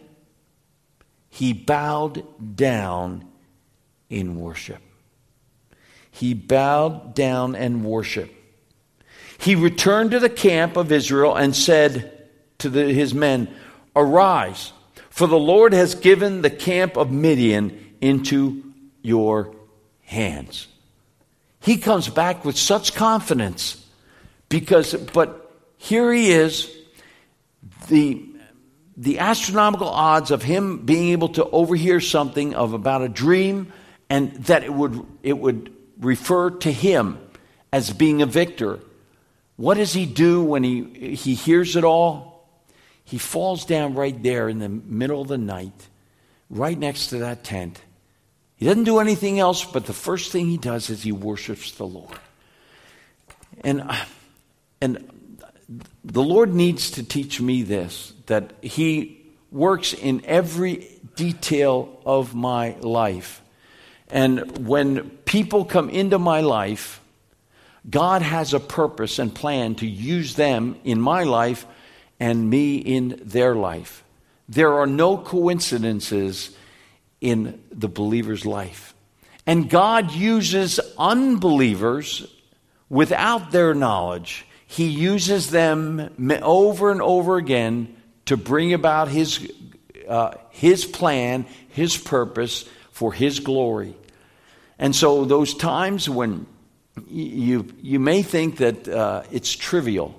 He 1.28 1.52
bowed 1.52 2.56
down 2.56 3.28
in 4.08 4.40
worship. 4.40 4.80
He 6.10 6.34
bowed 6.34 7.14
down 7.14 7.54
and 7.54 7.84
worshiped. 7.84 8.34
He 9.38 9.54
returned 9.54 10.12
to 10.12 10.20
the 10.20 10.30
camp 10.30 10.76
of 10.76 10.90
Israel 10.90 11.36
and 11.36 11.54
said 11.54 12.28
to 12.58 12.68
the, 12.68 12.92
his 12.92 13.14
men, 13.14 13.54
Arise, 13.98 14.72
for 15.10 15.26
the 15.26 15.38
Lord 15.38 15.72
has 15.72 15.96
given 15.96 16.42
the 16.42 16.50
camp 16.50 16.96
of 16.96 17.10
Midian 17.10 17.96
into 18.00 18.62
your 19.02 19.54
hands. 20.02 20.68
He 21.60 21.78
comes 21.78 22.08
back 22.08 22.44
with 22.44 22.56
such 22.56 22.94
confidence 22.94 23.84
because, 24.48 24.94
but 24.94 25.50
here 25.76 26.12
he 26.12 26.30
is, 26.30 26.72
the, 27.88 28.24
the 28.96 29.18
astronomical 29.18 29.88
odds 29.88 30.30
of 30.30 30.44
him 30.44 30.86
being 30.86 31.08
able 31.08 31.30
to 31.30 31.44
overhear 31.44 32.00
something 32.00 32.54
of 32.54 32.72
about 32.72 33.02
a 33.02 33.08
dream 33.08 33.72
and 34.08 34.32
that 34.44 34.62
it 34.62 34.72
would, 34.72 35.04
it 35.24 35.36
would 35.36 35.72
refer 35.98 36.50
to 36.50 36.70
him 36.72 37.18
as 37.72 37.92
being 37.92 38.22
a 38.22 38.26
victor. 38.26 38.78
What 39.56 39.76
does 39.76 39.92
he 39.92 40.06
do 40.06 40.42
when 40.42 40.62
he, 40.62 41.16
he 41.16 41.34
hears 41.34 41.74
it 41.74 41.82
all? 41.82 42.27
He 43.08 43.18
falls 43.18 43.64
down 43.64 43.94
right 43.94 44.22
there 44.22 44.48
in 44.48 44.58
the 44.58 44.68
middle 44.68 45.22
of 45.22 45.28
the 45.28 45.38
night, 45.38 45.88
right 46.50 46.78
next 46.78 47.08
to 47.08 47.18
that 47.18 47.42
tent. 47.42 47.80
He 48.56 48.66
doesn't 48.66 48.84
do 48.84 48.98
anything 48.98 49.38
else, 49.38 49.64
but 49.64 49.86
the 49.86 49.94
first 49.94 50.30
thing 50.30 50.46
he 50.46 50.58
does 50.58 50.90
is 50.90 51.02
he 51.02 51.12
worships 51.12 51.72
the 51.72 51.86
Lord. 51.86 52.18
And, 53.62 53.90
and 54.82 55.08
the 56.04 56.22
Lord 56.22 56.54
needs 56.54 56.92
to 56.92 57.02
teach 57.02 57.40
me 57.40 57.62
this 57.62 58.12
that 58.26 58.52
He 58.62 59.24
works 59.50 59.94
in 59.94 60.22
every 60.26 60.86
detail 61.16 62.00
of 62.04 62.34
my 62.34 62.76
life. 62.80 63.42
And 64.10 64.66
when 64.66 65.08
people 65.24 65.64
come 65.64 65.88
into 65.88 66.18
my 66.18 66.40
life, 66.40 67.00
God 67.88 68.20
has 68.20 68.52
a 68.52 68.60
purpose 68.60 69.18
and 69.18 69.34
plan 69.34 69.76
to 69.76 69.86
use 69.86 70.34
them 70.34 70.76
in 70.84 71.00
my 71.00 71.24
life 71.24 71.66
and 72.20 72.50
me 72.50 72.76
in 72.76 73.20
their 73.22 73.54
life. 73.54 74.04
There 74.48 74.74
are 74.74 74.86
no 74.86 75.18
coincidences 75.18 76.56
in 77.20 77.62
the 77.70 77.88
believer's 77.88 78.46
life. 78.46 78.94
And 79.46 79.70
God 79.70 80.12
uses 80.12 80.78
unbelievers 80.98 82.26
without 82.88 83.50
their 83.50 83.74
knowledge. 83.74 84.46
He 84.66 84.88
uses 84.88 85.50
them 85.50 86.14
over 86.42 86.90
and 86.90 87.00
over 87.00 87.36
again 87.36 87.96
to 88.26 88.36
bring 88.36 88.74
about 88.74 89.08
His, 89.08 89.50
uh, 90.06 90.34
his 90.50 90.84
plan, 90.84 91.46
His 91.68 91.96
purpose 91.96 92.68
for 92.92 93.12
His 93.12 93.40
glory. 93.40 93.94
And 94.78 94.94
so, 94.94 95.24
those 95.24 95.54
times 95.54 96.08
when 96.08 96.46
you, 97.08 97.66
you 97.80 97.98
may 97.98 98.22
think 98.22 98.58
that 98.58 98.86
uh, 98.86 99.22
it's 99.32 99.54
trivial, 99.54 100.18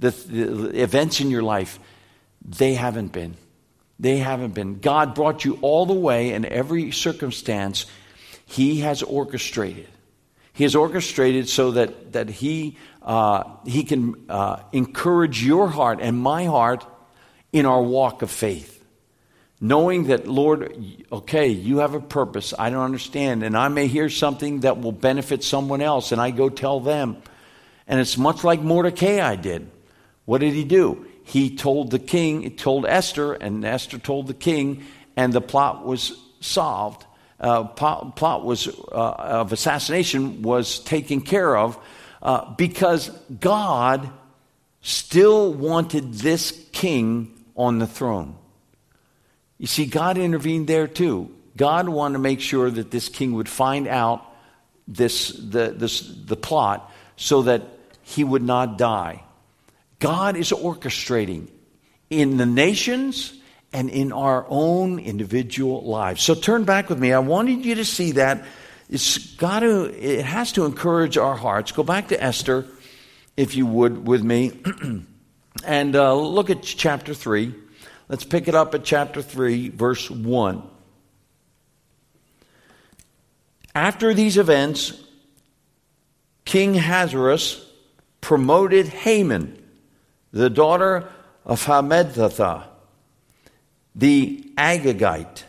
the, 0.00 0.10
the 0.10 0.82
events 0.82 1.20
in 1.20 1.30
your 1.30 1.42
life, 1.42 1.78
they 2.44 2.74
haven't 2.74 3.12
been. 3.12 3.36
They 3.98 4.16
haven't 4.16 4.54
been. 4.54 4.80
God 4.80 5.14
brought 5.14 5.44
you 5.44 5.58
all 5.60 5.84
the 5.86 5.94
way 5.94 6.32
in 6.32 6.46
every 6.46 6.90
circumstance. 6.90 7.84
He 8.46 8.80
has 8.80 9.02
orchestrated. 9.02 9.88
He 10.52 10.64
has 10.64 10.74
orchestrated 10.74 11.48
so 11.48 11.72
that, 11.72 12.12
that 12.12 12.28
he, 12.28 12.76
uh, 13.02 13.44
he 13.66 13.84
can 13.84 14.24
uh, 14.28 14.62
encourage 14.72 15.44
your 15.44 15.68
heart 15.68 16.00
and 16.00 16.18
my 16.18 16.44
heart 16.44 16.84
in 17.52 17.66
our 17.66 17.82
walk 17.82 18.22
of 18.22 18.30
faith. 18.30 18.78
Knowing 19.60 20.04
that, 20.04 20.26
Lord, 20.26 20.82
okay, 21.12 21.48
you 21.48 21.78
have 21.78 21.94
a 21.94 22.00
purpose. 22.00 22.54
I 22.58 22.70
don't 22.70 22.82
understand. 22.82 23.42
And 23.42 23.54
I 23.54 23.68
may 23.68 23.86
hear 23.86 24.08
something 24.08 24.60
that 24.60 24.80
will 24.80 24.92
benefit 24.92 25.44
someone 25.44 25.82
else, 25.82 26.12
and 26.12 26.20
I 26.20 26.30
go 26.30 26.48
tell 26.48 26.80
them. 26.80 27.18
And 27.86 28.00
it's 28.00 28.16
much 28.16 28.42
like 28.42 28.62
Mordecai 28.62 29.20
I 29.20 29.36
did. 29.36 29.70
What 30.24 30.40
did 30.40 30.54
he 30.54 30.64
do? 30.64 31.06
He 31.24 31.54
told 31.54 31.90
the 31.90 31.98
king, 31.98 32.42
he 32.42 32.50
told 32.50 32.86
Esther, 32.86 33.34
and 33.34 33.64
Esther 33.64 33.98
told 33.98 34.26
the 34.26 34.34
king, 34.34 34.84
and 35.16 35.32
the 35.32 35.40
plot 35.40 35.84
was 35.84 36.16
solved. 36.40 37.04
Uh, 37.38 37.64
plot, 37.64 38.16
plot 38.16 38.44
was 38.44 38.68
uh, 38.68 39.14
of 39.18 39.52
assassination 39.52 40.42
was 40.42 40.80
taken 40.80 41.20
care 41.20 41.56
of 41.56 41.78
uh, 42.22 42.52
because 42.54 43.08
God 43.40 44.10
still 44.82 45.52
wanted 45.52 46.14
this 46.14 46.52
king 46.72 47.34
on 47.56 47.78
the 47.78 47.86
throne. 47.86 48.36
You 49.58 49.66
see, 49.66 49.86
God 49.86 50.18
intervened 50.18 50.66
there 50.66 50.86
too. 50.86 51.34
God 51.56 51.88
wanted 51.88 52.14
to 52.14 52.18
make 52.20 52.40
sure 52.40 52.70
that 52.70 52.90
this 52.90 53.08
king 53.08 53.32
would 53.34 53.48
find 53.48 53.86
out 53.86 54.24
this, 54.88 55.28
the, 55.28 55.74
this, 55.76 56.00
the 56.00 56.36
plot 56.36 56.90
so 57.16 57.42
that 57.42 57.62
he 58.02 58.24
would 58.24 58.42
not 58.42 58.78
die. 58.78 59.22
God 60.00 60.36
is 60.36 60.50
orchestrating 60.50 61.48
in 62.08 62.36
the 62.36 62.46
nations 62.46 63.32
and 63.72 63.88
in 63.88 64.12
our 64.12 64.44
own 64.48 64.98
individual 64.98 65.82
lives. 65.82 66.22
So 66.22 66.34
turn 66.34 66.64
back 66.64 66.88
with 66.88 66.98
me. 66.98 67.12
I 67.12 67.20
wanted 67.20 67.64
you 67.64 67.76
to 67.76 67.84
see 67.84 68.12
that 68.12 68.44
it's 68.88 69.36
got 69.36 69.60
to, 69.60 69.84
it 69.84 70.24
has 70.24 70.52
to 70.52 70.64
encourage 70.64 71.16
our 71.16 71.36
hearts. 71.36 71.70
Go 71.70 71.84
back 71.84 72.08
to 72.08 72.20
Esther, 72.20 72.66
if 73.36 73.54
you 73.54 73.64
would, 73.66 74.06
with 74.08 74.24
me, 74.24 74.60
and 75.64 75.94
uh, 75.94 76.14
look 76.14 76.50
at 76.50 76.62
chapter 76.62 77.14
3. 77.14 77.54
Let's 78.08 78.24
pick 78.24 78.48
it 78.48 78.56
up 78.56 78.74
at 78.74 78.82
chapter 78.82 79.22
3, 79.22 79.68
verse 79.68 80.10
1. 80.10 80.68
After 83.72 84.12
these 84.12 84.36
events, 84.36 85.00
King 86.44 86.76
Ahasuerus 86.76 87.64
promoted 88.20 88.88
Haman, 88.88 89.59
the 90.32 90.50
daughter 90.50 91.08
of 91.44 91.64
Hammedatha, 91.64 92.64
the 93.94 94.44
Agagite, 94.56 95.44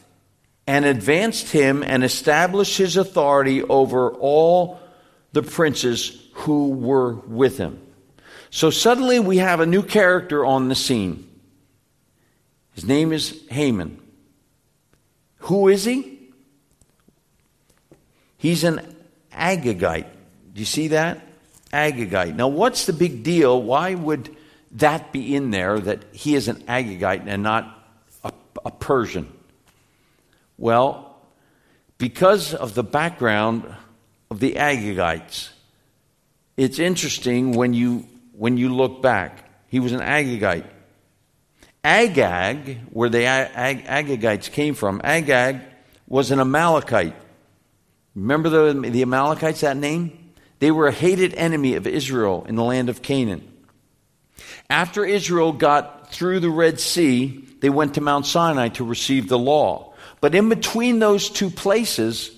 and 0.68 0.86
advanced 0.86 1.52
him 1.52 1.84
and 1.84 2.04
established 2.04 2.78
his 2.78 2.98
authority 2.98 3.62
over 3.64 4.12
all 4.12 4.80
the 5.34 5.44
princes 5.44 6.30
who 6.34 6.70
were 6.70 7.14
with 7.14 7.58
him. 7.58 7.80
So 8.50 8.70
suddenly 8.70 9.20
we 9.20 9.38
have 9.38 9.60
a 9.60 9.66
new 9.66 9.84
character 9.84 10.46
on 10.46 10.70
the 10.70 10.76
scene. 10.76 11.28
His 12.74 12.86
name 12.86 13.12
is 13.12 13.44
Haman. 13.50 14.00
Who 15.40 15.68
is 15.68 15.86
he? 15.86 16.20
He's 18.38 18.64
an 18.64 18.96
Agagite. 19.32 20.08
Do 20.54 20.60
you 20.60 20.66
see 20.66 20.90
that? 20.90 21.22
Agagite. 21.72 22.36
Now, 22.36 22.48
what's 22.48 22.86
the 22.86 22.94
big 22.94 23.24
deal? 23.24 23.62
Why 23.62 23.96
would 23.96 24.36
that 24.74 25.12
be 25.12 25.36
in 25.36 25.52
there 25.52 25.80
that 25.80 26.04
he 26.14 26.36
is 26.36 26.48
an 26.48 26.58
Agagite 26.64 27.24
and 27.28 27.44
not 27.44 27.86
a, 28.24 28.32
a 28.66 28.72
Persian? 28.72 29.32
Well, 30.58 31.18
because 31.98 32.54
of 32.54 32.74
the 32.74 32.84
background 32.84 33.74
of 34.30 34.40
the 34.40 34.54
Agagites, 34.54 35.50
it's 36.58 36.80
interesting 36.80 37.54
when 37.54 37.74
you, 37.74 38.08
when 38.34 38.58
you 38.58 38.74
look 38.74 39.02
back. 39.02 39.50
He 39.68 39.80
was 39.80 39.92
an 39.94 40.02
Agagite. 40.02 40.66
Agag, 41.84 42.80
where 42.92 43.10
the 43.10 43.26
Ag- 43.26 43.86
Agagites 43.86 44.52
came 44.52 44.76
from, 44.76 45.02
Agag 45.04 45.62
was 46.08 46.30
an 46.32 46.40
Amalekite. 46.40 47.16
Remember 48.16 48.50
the, 48.50 48.90
the 48.90 49.02
Amalekites, 49.02 49.62
that 49.62 49.78
name? 49.78 50.34
They 50.60 50.70
were 50.70 50.88
a 50.88 50.92
hated 50.92 51.34
enemy 51.34 51.76
of 51.76 51.88
Israel 51.88 52.46
in 52.48 52.56
the 52.56 52.64
land 52.64 52.90
of 52.90 53.02
Canaan. 53.02 53.51
After 54.70 55.06
Israel 55.06 55.52
got 55.52 56.12
through 56.12 56.40
the 56.40 56.50
Red 56.50 56.80
Sea, 56.80 57.48
they 57.62 57.70
went 57.70 57.96
to 57.96 58.02
Mount 58.02 58.26
Sinai 58.26 58.70
to 58.70 58.84
receive 58.84 59.28
the 59.28 59.40
law. 59.40 59.94
But 60.20 60.36
in 60.36 60.50
between 60.50 61.00
those 61.00 61.30
two 61.30 61.50
places, 61.50 62.32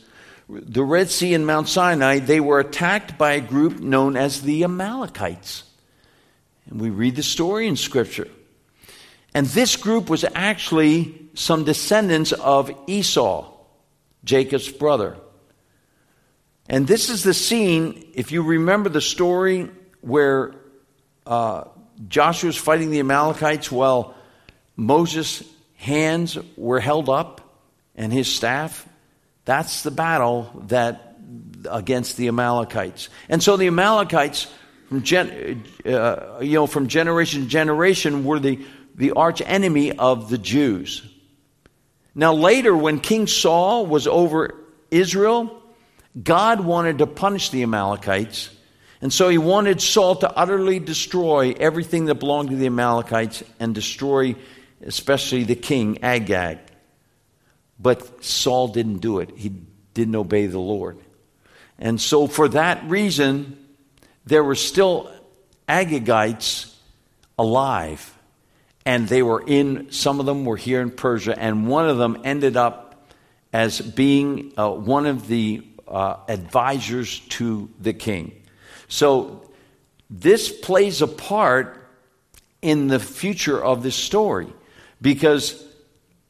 the 0.49 0.83
Red 0.83 1.09
Sea 1.09 1.33
and 1.33 1.45
Mount 1.45 1.67
Sinai, 1.67 2.19
they 2.19 2.39
were 2.39 2.59
attacked 2.59 3.17
by 3.17 3.33
a 3.33 3.41
group 3.41 3.79
known 3.79 4.15
as 4.15 4.41
the 4.41 4.63
Amalekites. 4.63 5.63
And 6.69 6.79
we 6.79 6.89
read 6.89 7.15
the 7.15 7.23
story 7.23 7.67
in 7.67 7.75
Scripture. 7.75 8.27
And 9.33 9.47
this 9.47 9.75
group 9.75 10.09
was 10.09 10.25
actually 10.35 11.29
some 11.33 11.63
descendants 11.63 12.31
of 12.31 12.71
Esau. 12.87 13.49
Jacob's 14.23 14.69
brother. 14.71 15.17
And 16.69 16.87
this 16.87 17.09
is 17.09 17.23
the 17.23 17.33
scene, 17.33 18.11
if 18.13 18.31
you 18.31 18.41
remember 18.41 18.89
the 18.89 19.01
story 19.01 19.69
where 20.01 20.55
uh, 21.25 21.65
Joshua 22.07 22.47
was 22.47 22.57
fighting 22.57 22.89
the 22.91 22.99
Amalekites 22.99 23.71
while 23.71 24.15
Moses' 24.75 25.43
hands 25.75 26.37
were 26.57 26.79
held 26.79 27.09
up 27.09 27.41
and 27.95 28.11
his 28.11 28.33
staff. 28.33 28.87
That's 29.45 29.83
the 29.83 29.91
battle 29.91 30.63
that 30.67 31.15
against 31.69 32.17
the 32.17 32.27
Amalekites. 32.27 33.09
And 33.29 33.41
so 33.41 33.57
the 33.57 33.67
Amalekites, 33.67 34.47
from 34.89 35.03
gen, 35.03 35.63
uh, 35.85 36.39
you 36.41 36.53
know, 36.53 36.67
from 36.67 36.87
generation 36.87 37.43
to 37.43 37.47
generation, 37.47 38.25
were 38.25 38.39
the, 38.39 38.65
the 38.95 39.11
arch 39.11 39.41
enemy 39.45 39.91
of 39.91 40.29
the 40.29 40.37
Jews. 40.37 41.07
Now, 42.15 42.33
later, 42.33 42.75
when 42.75 42.99
King 42.99 43.27
Saul 43.27 43.85
was 43.85 44.07
over 44.07 44.55
Israel, 44.91 45.61
God 46.21 46.61
wanted 46.61 46.99
to 46.99 47.07
punish 47.07 47.49
the 47.49 47.63
Amalekites. 47.63 48.49
And 49.03 49.11
so 49.11 49.27
he 49.27 49.37
wanted 49.37 49.81
Saul 49.81 50.15
to 50.15 50.31
utterly 50.31 50.79
destroy 50.79 51.53
everything 51.59 52.05
that 52.05 52.15
belonged 52.15 52.51
to 52.51 52.55
the 52.55 52.67
Amalekites 52.67 53.43
and 53.59 53.75
destroy 53.75 54.37
especially 54.81 55.43
the 55.43 55.57
king, 55.57 56.01
Agag. 56.01 56.59
But 57.77 58.23
Saul 58.23 58.69
didn't 58.69 58.99
do 58.99 59.19
it, 59.19 59.31
he 59.35 59.51
didn't 59.93 60.15
obey 60.15 60.47
the 60.47 60.57
Lord. 60.57 60.99
And 61.77 61.99
so, 61.99 62.27
for 62.27 62.47
that 62.47 62.89
reason, 62.89 63.57
there 64.25 64.41
were 64.41 64.55
still 64.55 65.11
Agagites 65.67 66.73
alive. 67.37 68.17
And 68.85 69.09
they 69.09 69.21
were 69.21 69.43
in, 69.45 69.91
some 69.91 70.21
of 70.21 70.25
them 70.25 70.45
were 70.45 70.55
here 70.55 70.79
in 70.79 70.91
Persia, 70.91 71.37
and 71.37 71.67
one 71.67 71.89
of 71.89 71.97
them 71.97 72.21
ended 72.23 72.55
up 72.55 73.05
as 73.51 73.81
being 73.81 74.53
uh, 74.55 74.69
one 74.69 75.07
of 75.07 75.27
the 75.27 75.61
uh, 75.89 76.15
advisors 76.29 77.19
to 77.19 77.69
the 77.81 77.91
king. 77.91 78.39
So, 78.87 79.49
this 80.09 80.51
plays 80.51 81.01
a 81.01 81.07
part 81.07 81.87
in 82.61 82.87
the 82.87 82.99
future 82.99 83.61
of 83.61 83.83
this 83.83 83.95
story 83.95 84.47
because 85.01 85.63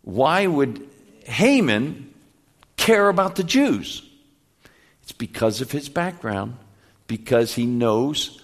why 0.03 0.47
would 0.47 0.87
Haman 1.25 2.13
care 2.77 3.09
about 3.09 3.35
the 3.35 3.43
Jews? 3.43 4.07
It's 5.03 5.11
because 5.11 5.61
of 5.61 5.71
his 5.71 5.89
background, 5.89 6.57
because 7.07 7.53
he 7.53 7.65
knows 7.65 8.41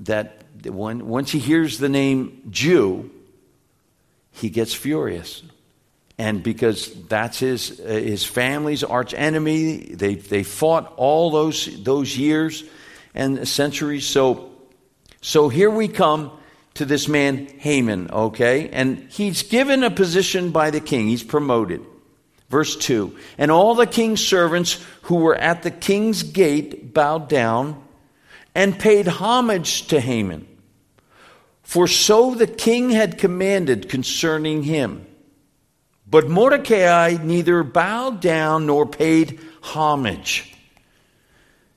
that 0.00 0.42
when, 0.64 1.06
once 1.06 1.30
he 1.30 1.38
hears 1.38 1.78
the 1.78 1.88
name 1.88 2.42
Jew, 2.50 3.10
he 4.32 4.50
gets 4.50 4.74
furious. 4.74 5.42
And 6.18 6.42
because 6.42 6.92
that's 7.06 7.38
his, 7.38 7.80
uh, 7.80 7.84
his 7.88 8.24
family's 8.24 8.84
arch 8.84 9.14
enemy, 9.14 9.78
they, 9.78 10.14
they 10.14 10.42
fought 10.42 10.92
all 10.96 11.30
those, 11.30 11.82
those 11.82 12.16
years 12.16 12.64
and 13.14 13.46
centuries. 13.46 14.06
So, 14.06 14.50
so 15.20 15.48
here 15.48 15.70
we 15.70 15.88
come 15.88 16.32
to 16.74 16.84
this 16.84 17.08
man 17.08 17.46
Haman, 17.58 18.10
okay? 18.10 18.68
And 18.70 19.08
he's 19.10 19.42
given 19.42 19.84
a 19.84 19.90
position 19.90 20.50
by 20.50 20.70
the 20.70 20.80
king, 20.80 21.06
he's 21.08 21.22
promoted. 21.22 21.84
Verse 22.48 22.76
2 22.76 23.16
And 23.38 23.50
all 23.50 23.74
the 23.74 23.86
king's 23.86 24.24
servants 24.24 24.84
who 25.02 25.16
were 25.16 25.36
at 25.36 25.62
the 25.62 25.70
king's 25.70 26.22
gate 26.22 26.92
bowed 26.92 27.28
down 27.28 27.82
and 28.54 28.78
paid 28.78 29.06
homage 29.06 29.88
to 29.88 30.00
Haman. 30.00 30.46
For 31.62 31.88
so 31.88 32.34
the 32.34 32.46
king 32.46 32.90
had 32.90 33.18
commanded 33.18 33.88
concerning 33.88 34.62
him. 34.62 35.06
But 36.06 36.28
Mordecai 36.28 37.16
neither 37.22 37.62
bowed 37.64 38.20
down 38.20 38.66
nor 38.66 38.86
paid 38.86 39.40
homage. 39.62 40.54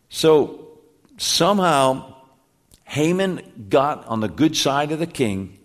So 0.10 0.66
somehow 1.17 2.15
Haman 2.86 3.67
got 3.69 4.06
on 4.08 4.21
the 4.21 4.27
good 4.27 4.56
side 4.56 4.91
of 4.91 4.99
the 4.99 5.08
king 5.08 5.58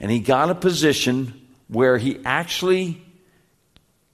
and 0.00 0.10
he 0.10 0.20
got 0.20 0.50
a 0.50 0.54
position 0.54 1.40
where 1.68 1.98
he 1.98 2.20
actually 2.24 3.02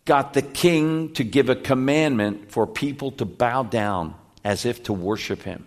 got 0.05 0.33
the 0.33 0.43
king 0.43 1.13
to 1.15 1.25
give 1.25 1.49
a 1.49 1.55
commandment 1.55 2.51
for 2.51 2.67
people 2.67 3.13
to 3.13 3.25
bow 3.25 3.63
down 3.63 4.15
as 4.43 4.65
if 4.65 4.83
to 4.85 4.93
worship 4.93 5.43
him 5.43 5.67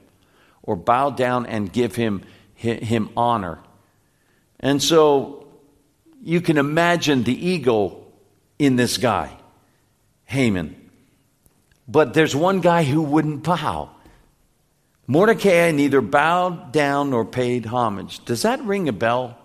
or 0.63 0.75
bow 0.75 1.09
down 1.09 1.45
and 1.45 1.71
give 1.71 1.95
him, 1.95 2.23
him 2.55 3.09
honor. 3.15 3.59
And 4.59 4.81
so 4.81 5.47
you 6.21 6.41
can 6.41 6.57
imagine 6.57 7.23
the 7.23 7.47
ego 7.47 8.05
in 8.57 8.75
this 8.75 8.97
guy, 8.97 9.35
Haman. 10.25 10.75
But 11.87 12.13
there's 12.13 12.35
one 12.35 12.61
guy 12.61 12.83
who 12.83 13.01
wouldn't 13.01 13.43
bow. 13.43 13.89
Mordecai 15.13 15.69
neither 15.69 16.01
bowed 16.01 16.71
down 16.71 17.11
nor 17.11 17.23
paid 17.23 17.67
homage. 17.67 18.25
Does 18.25 18.41
that 18.41 18.63
ring 18.63 18.89
a 18.89 18.91
bell? 18.91 19.37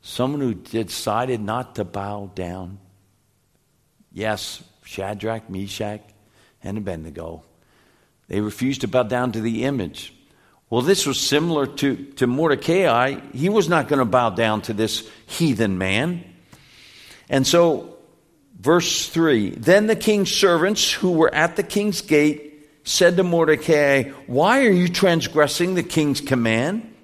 Someone 0.00 0.40
who 0.40 0.54
decided 0.54 1.42
not 1.42 1.74
to 1.74 1.84
bow 1.84 2.30
down? 2.34 2.78
Yes, 4.14 4.64
Shadrach, 4.82 5.50
Meshach, 5.50 6.00
and 6.64 6.78
Abednego. 6.78 7.42
They 8.28 8.40
refused 8.40 8.80
to 8.80 8.88
bow 8.88 9.02
down 9.02 9.32
to 9.32 9.42
the 9.42 9.64
image. 9.64 10.14
Well, 10.70 10.80
this 10.80 11.04
was 11.04 11.20
similar 11.20 11.66
to, 11.66 11.96
to 12.12 12.26
Mordecai. 12.26 13.20
He 13.34 13.50
was 13.50 13.68
not 13.68 13.88
going 13.88 13.98
to 13.98 14.06
bow 14.06 14.30
down 14.30 14.62
to 14.62 14.72
this 14.72 15.06
heathen 15.26 15.76
man. 15.76 16.24
And 17.28 17.46
so, 17.46 17.98
verse 18.58 19.06
3 19.06 19.50
Then 19.50 19.86
the 19.86 19.96
king's 19.96 20.32
servants 20.32 20.90
who 20.90 21.12
were 21.12 21.34
at 21.34 21.56
the 21.56 21.62
king's 21.62 22.00
gate 22.00 22.49
said 22.84 23.16
to 23.16 23.22
Mordecai, 23.22 24.10
Why 24.26 24.64
are 24.64 24.70
you 24.70 24.88
transgressing 24.88 25.74
the 25.74 25.82
king's 25.82 26.20
command? 26.20 26.94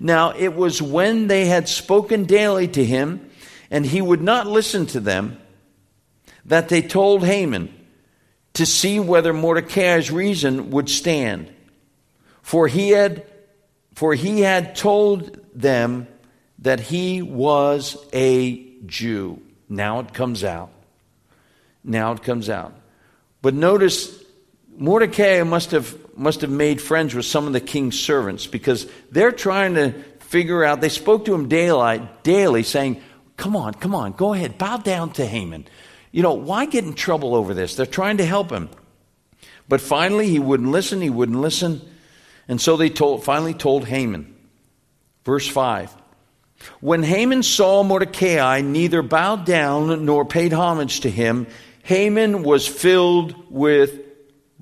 Now, 0.00 0.30
it 0.30 0.54
was 0.54 0.80
when 0.80 1.26
they 1.26 1.46
had 1.46 1.68
spoken 1.68 2.24
daily 2.24 2.68
to 2.68 2.84
him, 2.84 3.30
and 3.70 3.84
he 3.84 4.00
would 4.00 4.22
not 4.22 4.46
listen 4.46 4.86
to 4.86 5.00
them 5.00 5.38
that 6.44 6.68
they 6.68 6.82
told 6.82 7.24
Haman 7.24 7.74
to 8.54 8.64
see 8.64 8.98
whether 9.00 9.32
Mordecai's 9.32 10.10
reason 10.10 10.70
would 10.70 10.88
stand. 10.88 11.52
For 12.42 12.66
he 12.68 12.90
had, 12.90 13.26
for 13.94 14.14
he 14.14 14.40
had 14.40 14.74
told 14.74 15.38
them 15.54 16.06
that 16.60 16.80
he 16.80 17.22
was 17.22 17.96
a 18.12 18.64
Jew. 18.86 19.42
Now 19.68 20.00
it 20.00 20.14
comes 20.14 20.44
out. 20.44 20.70
Now 21.84 22.12
it 22.12 22.22
comes 22.22 22.48
out. 22.48 22.74
But 23.42 23.54
notice 23.54 24.24
Mordecai 24.78 25.42
must 25.42 25.72
have, 25.72 25.96
must 26.16 26.42
have 26.42 26.50
made 26.50 26.80
friends 26.80 27.12
with 27.12 27.26
some 27.26 27.48
of 27.48 27.52
the 27.52 27.60
king's 27.60 27.98
servants 27.98 28.46
because 28.46 28.86
they're 29.10 29.32
trying 29.32 29.74
to 29.74 29.92
figure 30.20 30.62
out, 30.62 30.80
they 30.80 30.88
spoke 30.88 31.24
to 31.24 31.34
him 31.34 31.48
daily, 31.48 32.08
daily 32.22 32.62
saying, 32.62 33.02
Come 33.36 33.56
on, 33.56 33.74
come 33.74 33.94
on, 33.94 34.12
go 34.12 34.32
ahead, 34.34 34.56
bow 34.58 34.78
down 34.78 35.10
to 35.12 35.26
Haman. 35.26 35.66
You 36.12 36.22
know, 36.22 36.34
why 36.34 36.66
get 36.66 36.84
in 36.84 36.94
trouble 36.94 37.34
over 37.34 37.54
this? 37.54 37.74
They're 37.74 37.86
trying 37.86 38.16
to 38.16 38.24
help 38.24 38.50
him. 38.50 38.68
But 39.68 39.80
finally, 39.80 40.28
he 40.28 40.38
wouldn't 40.38 40.70
listen, 40.70 41.00
he 41.00 41.10
wouldn't 41.10 41.40
listen. 41.40 41.80
And 42.48 42.60
so 42.60 42.76
they 42.76 42.88
told, 42.88 43.24
finally 43.24 43.54
told 43.54 43.86
Haman. 43.86 44.34
Verse 45.24 45.46
5 45.46 45.94
When 46.80 47.02
Haman 47.02 47.42
saw 47.42 47.82
Mordecai 47.82 48.60
neither 48.60 49.02
bowed 49.02 49.44
down 49.44 50.04
nor 50.04 50.24
paid 50.24 50.52
homage 50.52 51.00
to 51.00 51.10
him, 51.10 51.48
Haman 51.82 52.42
was 52.42 52.66
filled 52.66 53.34
with 53.50 54.07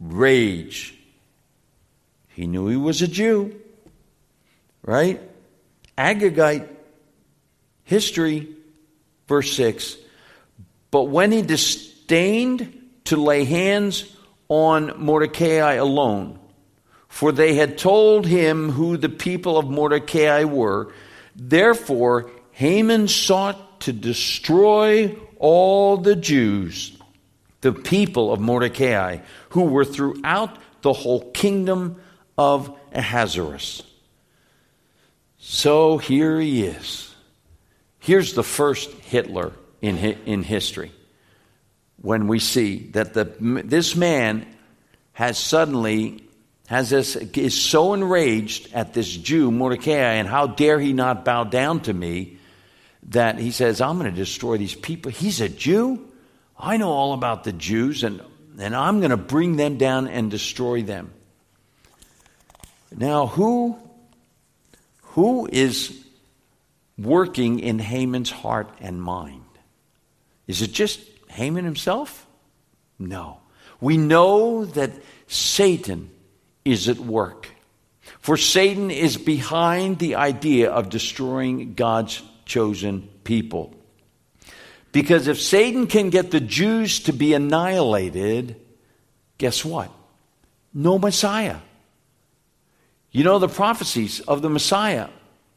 rage. 0.00 0.94
He 2.28 2.46
knew 2.46 2.68
he 2.68 2.76
was 2.76 3.02
a 3.02 3.08
Jew, 3.08 3.58
right? 4.82 5.20
Agagite 5.96 6.68
history, 7.84 8.48
verse 9.26 9.52
6. 9.52 9.96
But 10.90 11.04
when 11.04 11.32
he 11.32 11.42
disdained 11.42 12.78
to 13.04 13.16
lay 13.16 13.44
hands 13.44 14.14
on 14.48 14.92
Mordecai 14.98 15.74
alone, 15.74 16.38
for 17.08 17.32
they 17.32 17.54
had 17.54 17.78
told 17.78 18.26
him 18.26 18.70
who 18.70 18.96
the 18.96 19.08
people 19.08 19.56
of 19.56 19.70
Mordecai 19.70 20.44
were, 20.44 20.92
therefore 21.34 22.30
Haman 22.52 23.08
sought 23.08 23.80
to 23.80 23.92
destroy 23.92 25.16
all 25.38 25.96
the 25.96 26.16
Jews, 26.16 26.96
the 27.66 27.72
people 27.72 28.32
of 28.32 28.38
Mordecai, 28.38 29.18
who 29.48 29.62
were 29.62 29.84
throughout 29.84 30.56
the 30.82 30.92
whole 30.92 31.32
kingdom 31.32 32.00
of 32.38 32.72
Ahasuerus. 32.92 33.82
So 35.38 35.98
here 35.98 36.38
he 36.38 36.62
is. 36.62 37.12
Here's 37.98 38.34
the 38.34 38.44
first 38.44 38.88
Hitler 38.92 39.52
in, 39.82 39.98
in 39.98 40.44
history 40.44 40.92
when 42.00 42.28
we 42.28 42.38
see 42.38 42.90
that 42.90 43.14
the, 43.14 43.24
this 43.64 43.96
man 43.96 44.46
has 45.12 45.36
suddenly 45.36 46.22
has 46.68 46.90
this, 46.90 47.16
is 47.16 47.60
so 47.60 47.94
enraged 47.94 48.72
at 48.74 48.94
this 48.94 49.08
Jew, 49.08 49.50
Mordecai, 49.50 50.14
and 50.14 50.28
how 50.28 50.46
dare 50.46 50.78
he 50.78 50.92
not 50.92 51.24
bow 51.24 51.42
down 51.42 51.80
to 51.80 51.92
me, 51.92 52.38
that 53.08 53.40
he 53.40 53.50
says, 53.50 53.80
I'm 53.80 53.98
going 53.98 54.10
to 54.10 54.16
destroy 54.16 54.56
these 54.56 54.74
people. 54.74 55.10
He's 55.10 55.40
a 55.40 55.48
Jew? 55.48 56.05
I 56.58 56.76
know 56.76 56.90
all 56.90 57.12
about 57.12 57.44
the 57.44 57.52
Jews, 57.52 58.02
and 58.02 58.22
and 58.58 58.74
I'm 58.74 59.00
going 59.00 59.10
to 59.10 59.16
bring 59.16 59.56
them 59.56 59.76
down 59.76 60.08
and 60.08 60.30
destroy 60.30 60.82
them. 60.82 61.12
Now, 62.94 63.26
who, 63.26 63.78
who 65.02 65.48
is 65.50 66.04
working 66.96 67.60
in 67.60 67.78
Haman's 67.78 68.30
heart 68.30 68.70
and 68.80 69.02
mind? 69.02 69.42
Is 70.46 70.62
it 70.62 70.72
just 70.72 71.00
Haman 71.28 71.64
himself? 71.64 72.26
No. 72.98 73.40
We 73.80 73.98
know 73.98 74.64
that 74.64 74.92
Satan 75.26 76.10
is 76.64 76.88
at 76.88 76.98
work. 76.98 77.48
For 78.20 78.36
Satan 78.36 78.90
is 78.90 79.18
behind 79.18 79.98
the 79.98 80.14
idea 80.14 80.70
of 80.70 80.88
destroying 80.88 81.74
God's 81.74 82.22
chosen 82.46 83.08
people. 83.24 83.74
Because 84.96 85.28
if 85.28 85.38
Satan 85.38 85.88
can 85.88 86.08
get 86.08 86.30
the 86.30 86.40
Jews 86.40 87.00
to 87.00 87.12
be 87.12 87.34
annihilated, 87.34 88.56
guess 89.36 89.62
what? 89.62 89.90
No 90.72 90.98
Messiah. 90.98 91.58
You 93.10 93.22
know 93.22 93.38
the 93.38 93.46
prophecies 93.46 94.20
of 94.20 94.40
the 94.40 94.48
Messiah. 94.48 95.08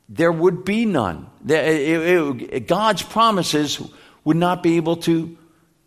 There 0.09 0.33
would 0.33 0.65
be 0.65 0.83
none. 0.83 1.29
God's 1.47 3.01
promises 3.03 3.81
would 4.25 4.35
not 4.35 4.61
be 4.61 4.75
able 4.75 4.97
to 5.07 5.37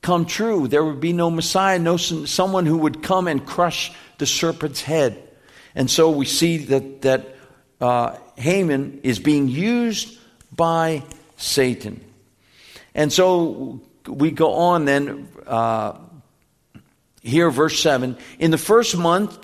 come 0.00 0.24
true. 0.24 0.66
There 0.66 0.82
would 0.82 1.00
be 1.00 1.12
no 1.12 1.30
Messiah, 1.30 1.78
no 1.78 1.98
someone 1.98 2.64
who 2.64 2.78
would 2.78 3.02
come 3.02 3.28
and 3.28 3.44
crush 3.44 3.92
the 4.16 4.24
serpent's 4.24 4.80
head. 4.80 5.22
And 5.74 5.90
so 5.90 6.10
we 6.10 6.24
see 6.24 6.56
that 6.56 7.02
that 7.02 7.36
uh, 7.82 8.16
Haman 8.36 9.00
is 9.02 9.18
being 9.18 9.48
used 9.48 10.18
by 10.56 11.02
Satan. 11.36 12.02
And 12.94 13.12
so 13.12 13.80
we 14.06 14.30
go 14.30 14.54
on 14.54 14.84
then, 14.84 15.28
uh, 15.46 15.98
here, 17.22 17.50
verse 17.50 17.80
7. 17.80 18.16
In 18.38 18.50
the 18.50 18.58
first 18.58 18.96
month, 18.96 19.38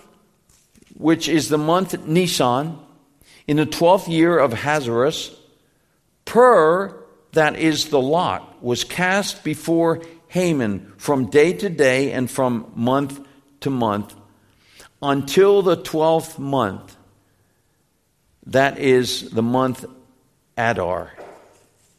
which 0.97 1.29
is 1.29 1.49
the 1.49 1.59
month 1.59 2.07
Nisan, 2.07 2.79
in 3.47 3.57
the 3.57 3.67
twelfth 3.67 4.09
year 4.09 4.39
of 4.39 4.53
Ahasuerus, 4.53 5.35
Pur, 6.25 6.95
that 7.33 7.57
is 7.57 7.89
the 7.89 8.01
lot, 8.01 8.63
was 8.63 8.85
cast 8.85 9.43
before 9.43 10.03
Haman 10.29 10.93
from 10.99 11.31
day 11.31 11.55
to 11.55 11.71
day 11.71 12.13
and 12.13 12.31
from 12.31 12.71
month 12.75 13.21
to 13.61 13.71
month 13.71 14.15
until 15.01 15.63
the 15.63 15.77
twelfth 15.77 16.39
month. 16.39 16.97
That 18.47 18.79
is 18.79 19.31
the 19.31 19.43
month 19.43 19.85
Adar. 20.57 21.13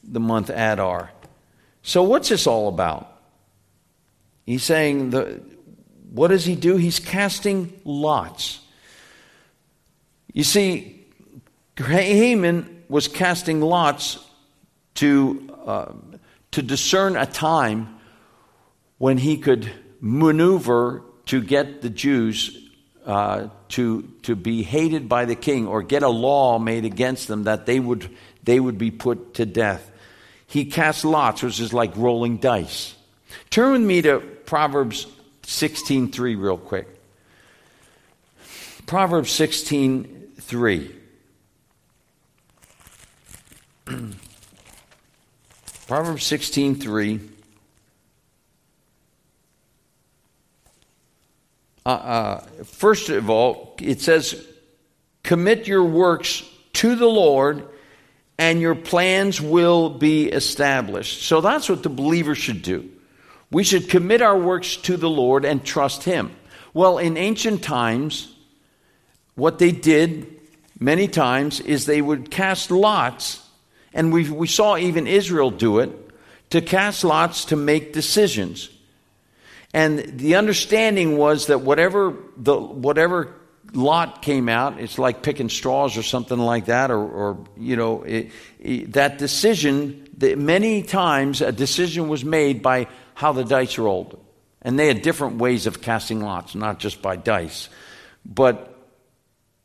The 0.03 0.19
month 0.19 0.49
Adar. 0.49 1.11
So, 1.89 2.03
what's 2.03 2.29
this 2.29 2.45
all 2.45 2.67
about? 2.67 3.11
He's 4.45 4.61
saying, 4.61 5.09
the, 5.09 5.41
what 6.11 6.27
does 6.27 6.45
he 6.45 6.55
do? 6.55 6.77
He's 6.77 6.99
casting 6.99 7.73
lots. 7.83 8.59
You 10.31 10.43
see, 10.43 11.03
Haman 11.77 12.83
was 12.89 13.07
casting 13.07 13.59
lots 13.59 14.19
to, 14.95 15.49
uh, 15.65 15.93
to 16.51 16.61
discern 16.61 17.15
a 17.15 17.25
time 17.25 17.99
when 18.99 19.17
he 19.17 19.37
could 19.37 19.71
maneuver 19.99 21.01
to 21.25 21.41
get 21.41 21.81
the 21.81 21.89
Jews 21.89 22.55
uh, 23.03 23.47
to, 23.69 24.03
to 24.21 24.35
be 24.35 24.61
hated 24.61 25.09
by 25.09 25.25
the 25.25 25.35
king 25.35 25.65
or 25.65 25.81
get 25.81 26.03
a 26.03 26.09
law 26.09 26.59
made 26.59 26.85
against 26.85 27.27
them 27.27 27.45
that 27.45 27.65
they 27.65 27.79
would, 27.79 28.15
they 28.43 28.59
would 28.59 28.77
be 28.77 28.91
put 28.91 29.33
to 29.33 29.47
death 29.47 29.88
he 30.49 30.65
cast 30.65 31.05
lots, 31.05 31.43
which 31.43 31.59
is 31.59 31.73
like 31.73 31.95
rolling 31.95 32.37
dice. 32.37 32.95
Turn 33.51 33.71
with 33.73 33.81
me 33.81 34.01
to 34.01 34.19
Proverbs 34.19 35.05
16:3 35.43 36.35
real 36.35 36.57
quick. 36.57 36.87
Proverbs 38.87 39.31
16:3. 39.31 40.95
Proverbs 45.87 46.23
16:3. 46.23 47.29
Uh, 51.85 51.89
uh, 51.89 52.39
first 52.63 53.09
of 53.09 53.29
all, 53.29 53.75
it 53.79 54.01
says, 54.01 54.47
"Commit 55.21 55.67
your 55.67 55.83
works 55.83 56.43
to 56.73 56.95
the 56.95 57.05
Lord." 57.05 57.67
And 58.39 58.61
your 58.61 58.73
plans 58.73 59.41
will 59.41 59.89
be 59.89 60.29
established. 60.29 61.23
So 61.23 61.41
that's 61.41 61.67
what 61.67 61.83
the 61.83 61.89
believer 61.89 62.35
should 62.35 62.61
do. 62.61 62.89
We 63.51 63.65
should 63.65 63.89
commit 63.89 64.21
our 64.21 64.37
works 64.37 64.77
to 64.77 64.95
the 64.95 65.09
Lord 65.09 65.43
and 65.43 65.63
trust 65.63 66.03
Him. 66.03 66.31
Well, 66.73 66.99
in 66.99 67.17
ancient 67.17 67.63
times, 67.63 68.33
what 69.35 69.59
they 69.59 69.71
did 69.71 70.39
many 70.79 71.09
times 71.09 71.59
is 71.59 71.85
they 71.85 72.01
would 72.01 72.31
cast 72.31 72.71
lots, 72.71 73.45
and 73.93 74.13
we, 74.13 74.29
we 74.29 74.47
saw 74.47 74.77
even 74.77 75.05
Israel 75.05 75.51
do 75.51 75.79
it, 75.79 75.91
to 76.51 76.61
cast 76.61 77.03
lots 77.03 77.45
to 77.45 77.57
make 77.57 77.91
decisions. 77.91 78.69
And 79.73 79.99
the 80.17 80.35
understanding 80.35 81.17
was 81.17 81.47
that 81.47 81.59
whatever 81.59 82.15
the 82.37 82.57
whatever 82.57 83.35
lot 83.73 84.21
came 84.21 84.49
out, 84.49 84.79
it's 84.79 84.97
like 84.97 85.21
picking 85.21 85.49
straws 85.49 85.97
or 85.97 86.03
something 86.03 86.37
like 86.37 86.65
that, 86.65 86.91
or, 86.91 86.99
or 86.99 87.45
you 87.57 87.75
know, 87.75 88.03
it, 88.03 88.31
it, 88.59 88.93
that 88.93 89.17
decision, 89.17 90.07
that 90.17 90.37
many 90.37 90.81
times 90.81 91.41
a 91.41 91.51
decision 91.51 92.07
was 92.07 92.25
made 92.25 92.61
by 92.61 92.87
how 93.13 93.31
the 93.31 93.43
dice 93.43 93.77
rolled. 93.77 94.23
And 94.61 94.77
they 94.77 94.87
had 94.87 95.01
different 95.01 95.37
ways 95.37 95.67
of 95.67 95.81
casting 95.81 96.19
lots, 96.19 96.55
not 96.55 96.79
just 96.79 97.01
by 97.01 97.15
dice. 97.15 97.69
But, 98.25 98.75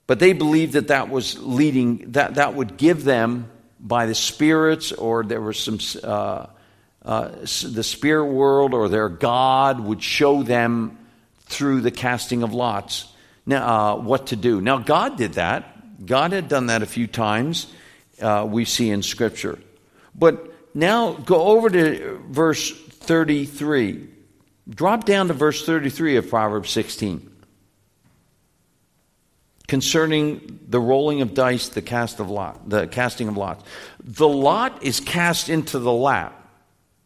but 0.06 0.18
they 0.18 0.32
believed 0.32 0.74
that 0.74 0.88
that 0.88 1.08
was 1.08 1.38
leading, 1.38 2.12
that, 2.12 2.34
that 2.36 2.54
would 2.54 2.76
give 2.76 3.04
them 3.04 3.50
by 3.80 4.06
the 4.06 4.14
spirits, 4.14 4.92
or 4.92 5.24
there 5.24 5.40
was 5.40 5.58
some, 5.58 5.78
uh, 6.02 6.46
uh, 7.04 7.28
the 7.38 7.82
spirit 7.82 8.26
world, 8.26 8.72
or 8.72 8.88
their 8.88 9.08
God 9.08 9.80
would 9.80 10.02
show 10.02 10.42
them 10.42 10.98
through 11.46 11.82
the 11.82 11.90
casting 11.90 12.42
of 12.42 12.54
lots 12.54 13.06
now, 13.46 13.92
uh, 13.92 13.96
what 13.96 14.28
to 14.28 14.36
do. 14.36 14.60
Now, 14.60 14.78
God 14.78 15.16
did 15.16 15.34
that. 15.34 16.06
God 16.06 16.32
had 16.32 16.48
done 16.48 16.66
that 16.66 16.82
a 16.82 16.86
few 16.86 17.06
times, 17.06 17.72
uh, 18.20 18.46
we 18.48 18.64
see 18.64 18.90
in 18.90 19.02
Scripture. 19.02 19.58
But 20.14 20.52
now 20.74 21.12
go 21.12 21.42
over 21.42 21.70
to 21.70 22.20
verse 22.28 22.72
33. 22.72 24.08
Drop 24.68 25.04
down 25.04 25.28
to 25.28 25.34
verse 25.34 25.64
33 25.64 26.16
of 26.16 26.28
Proverbs 26.28 26.70
16 26.70 27.30
concerning 29.66 30.60
the 30.68 30.80
rolling 30.80 31.22
of 31.22 31.34
dice, 31.34 31.70
the 31.70 31.82
cast 31.82 32.20
of 32.20 32.30
lot, 32.30 32.68
the 32.68 32.86
casting 32.86 33.28
of 33.28 33.36
lots. 33.36 33.64
The 34.02 34.28
lot 34.28 34.82
is 34.82 35.00
cast 35.00 35.48
into 35.48 35.78
the 35.78 35.92
lap. 35.92 36.40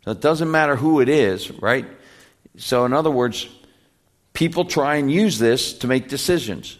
So 0.04 0.10
it 0.10 0.20
doesn't 0.20 0.50
matter 0.50 0.76
who 0.76 1.00
it 1.00 1.08
is, 1.08 1.50
right? 1.50 1.86
So 2.56 2.84
in 2.84 2.92
other 2.92 3.10
words, 3.10 3.48
People 4.38 4.66
try 4.66 4.94
and 4.94 5.10
use 5.10 5.40
this 5.40 5.72
to 5.78 5.88
make 5.88 6.06
decisions. 6.08 6.78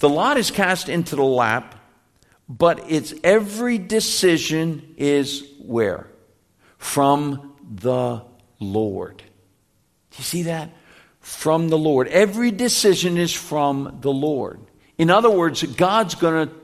The 0.00 0.08
lot 0.08 0.38
is 0.38 0.50
cast 0.50 0.88
into 0.88 1.14
the 1.14 1.22
lap, 1.22 1.76
but 2.48 2.82
it's 2.88 3.14
every 3.22 3.78
decision 3.78 4.96
is 4.96 5.48
where? 5.60 6.08
From 6.78 7.54
the 7.72 8.24
Lord. 8.58 9.18
Do 9.18 10.16
you 10.18 10.24
see 10.24 10.42
that? 10.42 10.72
From 11.20 11.68
the 11.68 11.78
Lord. 11.78 12.08
Every 12.08 12.50
decision 12.50 13.18
is 13.18 13.32
from 13.32 13.98
the 14.00 14.12
Lord. 14.12 14.58
In 14.98 15.10
other 15.10 15.30
words, 15.30 15.62
God's 15.62 16.16
going 16.16 16.48
to 16.48 16.54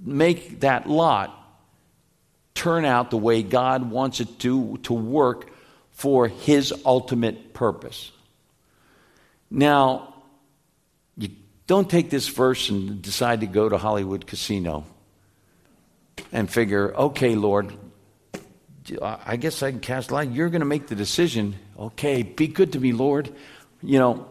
make 0.00 0.60
that 0.60 0.88
lot 0.88 1.38
turn 2.54 2.86
out 2.86 3.10
the 3.10 3.18
way 3.18 3.42
God 3.42 3.90
wants 3.90 4.20
it 4.20 4.38
to, 4.38 4.78
to 4.84 4.94
work 4.94 5.50
for 5.90 6.28
His 6.28 6.72
ultimate 6.86 7.52
purpose. 7.52 8.10
Now, 9.50 10.14
you 11.16 11.30
don't 11.66 11.88
take 11.88 12.10
this 12.10 12.28
verse 12.28 12.68
and 12.68 13.00
decide 13.02 13.40
to 13.40 13.46
go 13.46 13.68
to 13.68 13.78
Hollywood 13.78 14.26
Casino 14.26 14.84
and 16.32 16.50
figure, 16.50 16.94
okay, 16.94 17.34
Lord, 17.34 17.72
I 19.02 19.36
guess 19.36 19.62
I 19.62 19.70
can 19.70 19.80
cast 19.80 20.10
light. 20.10 20.30
You're 20.30 20.48
going 20.48 20.60
to 20.60 20.66
make 20.66 20.86
the 20.86 20.94
decision. 20.94 21.56
Okay, 21.78 22.22
be 22.22 22.46
good 22.46 22.72
to 22.72 22.80
me, 22.80 22.92
Lord. 22.92 23.32
You 23.82 23.98
know, 23.98 24.28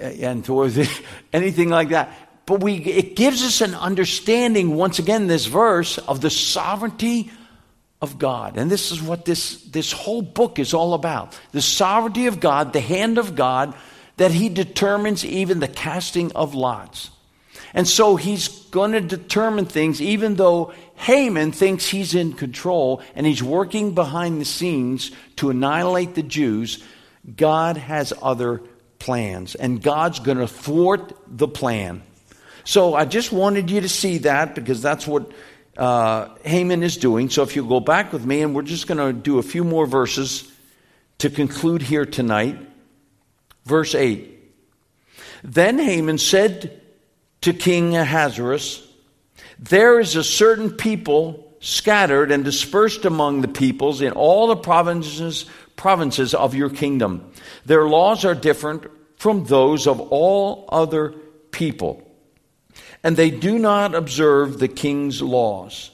and 0.00 0.44
towards 0.44 0.78
anything 1.32 1.68
like 1.68 1.90
that. 1.90 2.12
But 2.46 2.62
we, 2.62 2.76
it 2.76 3.16
gives 3.16 3.42
us 3.44 3.60
an 3.60 3.74
understanding, 3.74 4.74
once 4.74 4.98
again, 4.98 5.26
this 5.26 5.46
verse 5.46 5.98
of 5.98 6.20
the 6.20 6.30
sovereignty 6.30 7.30
of 8.00 8.18
God. 8.18 8.56
And 8.56 8.70
this 8.70 8.90
is 8.90 9.00
what 9.00 9.24
this, 9.24 9.62
this 9.62 9.92
whole 9.92 10.22
book 10.22 10.58
is 10.58 10.74
all 10.74 10.94
about 10.94 11.38
the 11.52 11.62
sovereignty 11.62 12.26
of 12.26 12.40
God, 12.40 12.72
the 12.72 12.80
hand 12.80 13.18
of 13.18 13.36
God 13.36 13.74
that 14.16 14.30
he 14.30 14.48
determines 14.48 15.24
even 15.24 15.60
the 15.60 15.68
casting 15.68 16.32
of 16.32 16.54
lots. 16.54 17.10
And 17.74 17.88
so 17.88 18.16
he's 18.16 18.48
going 18.66 18.92
to 18.92 19.00
determine 19.00 19.66
things, 19.66 20.00
even 20.02 20.36
though 20.36 20.72
Haman 20.96 21.52
thinks 21.52 21.86
he's 21.86 22.14
in 22.14 22.34
control 22.34 23.02
and 23.14 23.26
he's 23.26 23.42
working 23.42 23.94
behind 23.94 24.40
the 24.40 24.44
scenes 24.44 25.10
to 25.36 25.50
annihilate 25.50 26.14
the 26.14 26.22
Jews. 26.22 26.84
God 27.36 27.76
has 27.76 28.12
other 28.20 28.62
plans, 28.98 29.54
and 29.54 29.82
God's 29.82 30.20
going 30.20 30.38
to 30.38 30.46
thwart 30.46 31.12
the 31.26 31.48
plan. 31.48 32.02
So 32.64 32.94
I 32.94 33.04
just 33.04 33.32
wanted 33.32 33.70
you 33.70 33.80
to 33.80 33.88
see 33.88 34.18
that 34.18 34.54
because 34.54 34.82
that's 34.82 35.06
what 35.06 35.32
uh, 35.76 36.28
Haman 36.44 36.82
is 36.82 36.96
doing. 36.96 37.30
So 37.30 37.42
if 37.42 37.56
you 37.56 37.66
go 37.66 37.80
back 37.80 38.12
with 38.12 38.24
me, 38.24 38.42
and 38.42 38.54
we're 38.54 38.62
just 38.62 38.86
going 38.86 38.98
to 38.98 39.12
do 39.12 39.38
a 39.38 39.42
few 39.42 39.64
more 39.64 39.86
verses 39.86 40.50
to 41.18 41.30
conclude 41.30 41.82
here 41.82 42.04
tonight. 42.04 42.58
Verse 43.64 43.94
8. 43.94 44.28
Then 45.44 45.78
Haman 45.78 46.18
said 46.18 46.80
to 47.42 47.52
King 47.52 47.96
Ahasuerus, 47.96 48.86
There 49.58 50.00
is 50.00 50.16
a 50.16 50.24
certain 50.24 50.70
people 50.70 51.52
scattered 51.60 52.32
and 52.32 52.44
dispersed 52.44 53.04
among 53.04 53.40
the 53.40 53.48
peoples 53.48 54.00
in 54.00 54.12
all 54.12 54.48
the 54.48 54.56
provinces, 54.56 55.46
provinces 55.76 56.34
of 56.34 56.54
your 56.54 56.70
kingdom. 56.70 57.32
Their 57.64 57.86
laws 57.86 58.24
are 58.24 58.34
different 58.34 58.86
from 59.16 59.44
those 59.44 59.86
of 59.86 60.00
all 60.00 60.68
other 60.68 61.14
people, 61.52 62.08
and 63.04 63.16
they 63.16 63.30
do 63.30 63.58
not 63.58 63.94
observe 63.94 64.58
the 64.58 64.68
king's 64.68 65.22
laws. 65.22 65.90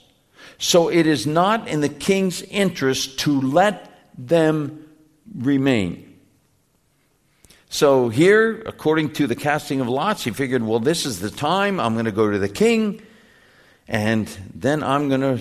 So 0.56 0.88
it 0.88 1.06
is 1.06 1.26
not 1.26 1.68
in 1.68 1.82
the 1.82 1.88
king's 1.88 2.42
interest 2.42 3.20
to 3.20 3.40
let 3.40 3.92
them 4.16 4.86
remain. 5.34 6.07
So 7.70 8.08
here, 8.08 8.62
according 8.64 9.12
to 9.14 9.26
the 9.26 9.36
casting 9.36 9.80
of 9.80 9.88
lots, 9.88 10.24
he 10.24 10.30
figured, 10.30 10.62
well, 10.62 10.80
this 10.80 11.04
is 11.04 11.20
the 11.20 11.30
time. 11.30 11.78
I'm 11.78 11.92
going 11.92 12.06
to 12.06 12.12
go 12.12 12.30
to 12.30 12.38
the 12.38 12.48
king, 12.48 13.02
and 13.86 14.26
then 14.54 14.82
I'm 14.82 15.08
going 15.08 15.20
to 15.20 15.38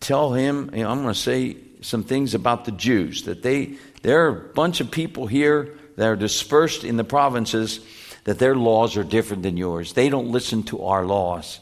tell 0.00 0.32
him, 0.32 0.70
you 0.74 0.82
know, 0.82 0.90
I'm 0.90 1.02
going 1.02 1.14
to 1.14 1.20
say 1.20 1.56
some 1.80 2.02
things 2.02 2.34
about 2.34 2.64
the 2.64 2.72
Jews, 2.72 3.22
that 3.24 3.42
they, 3.42 3.76
there 4.02 4.26
are 4.26 4.28
a 4.28 4.52
bunch 4.52 4.80
of 4.80 4.90
people 4.90 5.26
here 5.26 5.76
that 5.96 6.06
are 6.06 6.16
dispersed 6.16 6.84
in 6.84 6.96
the 6.96 7.04
provinces, 7.04 7.80
that 8.24 8.38
their 8.38 8.56
laws 8.56 8.96
are 8.96 9.04
different 9.04 9.42
than 9.42 9.56
yours. 9.56 9.92
They 9.92 10.08
don't 10.08 10.30
listen 10.30 10.62
to 10.64 10.84
our 10.84 11.06
laws. 11.06 11.60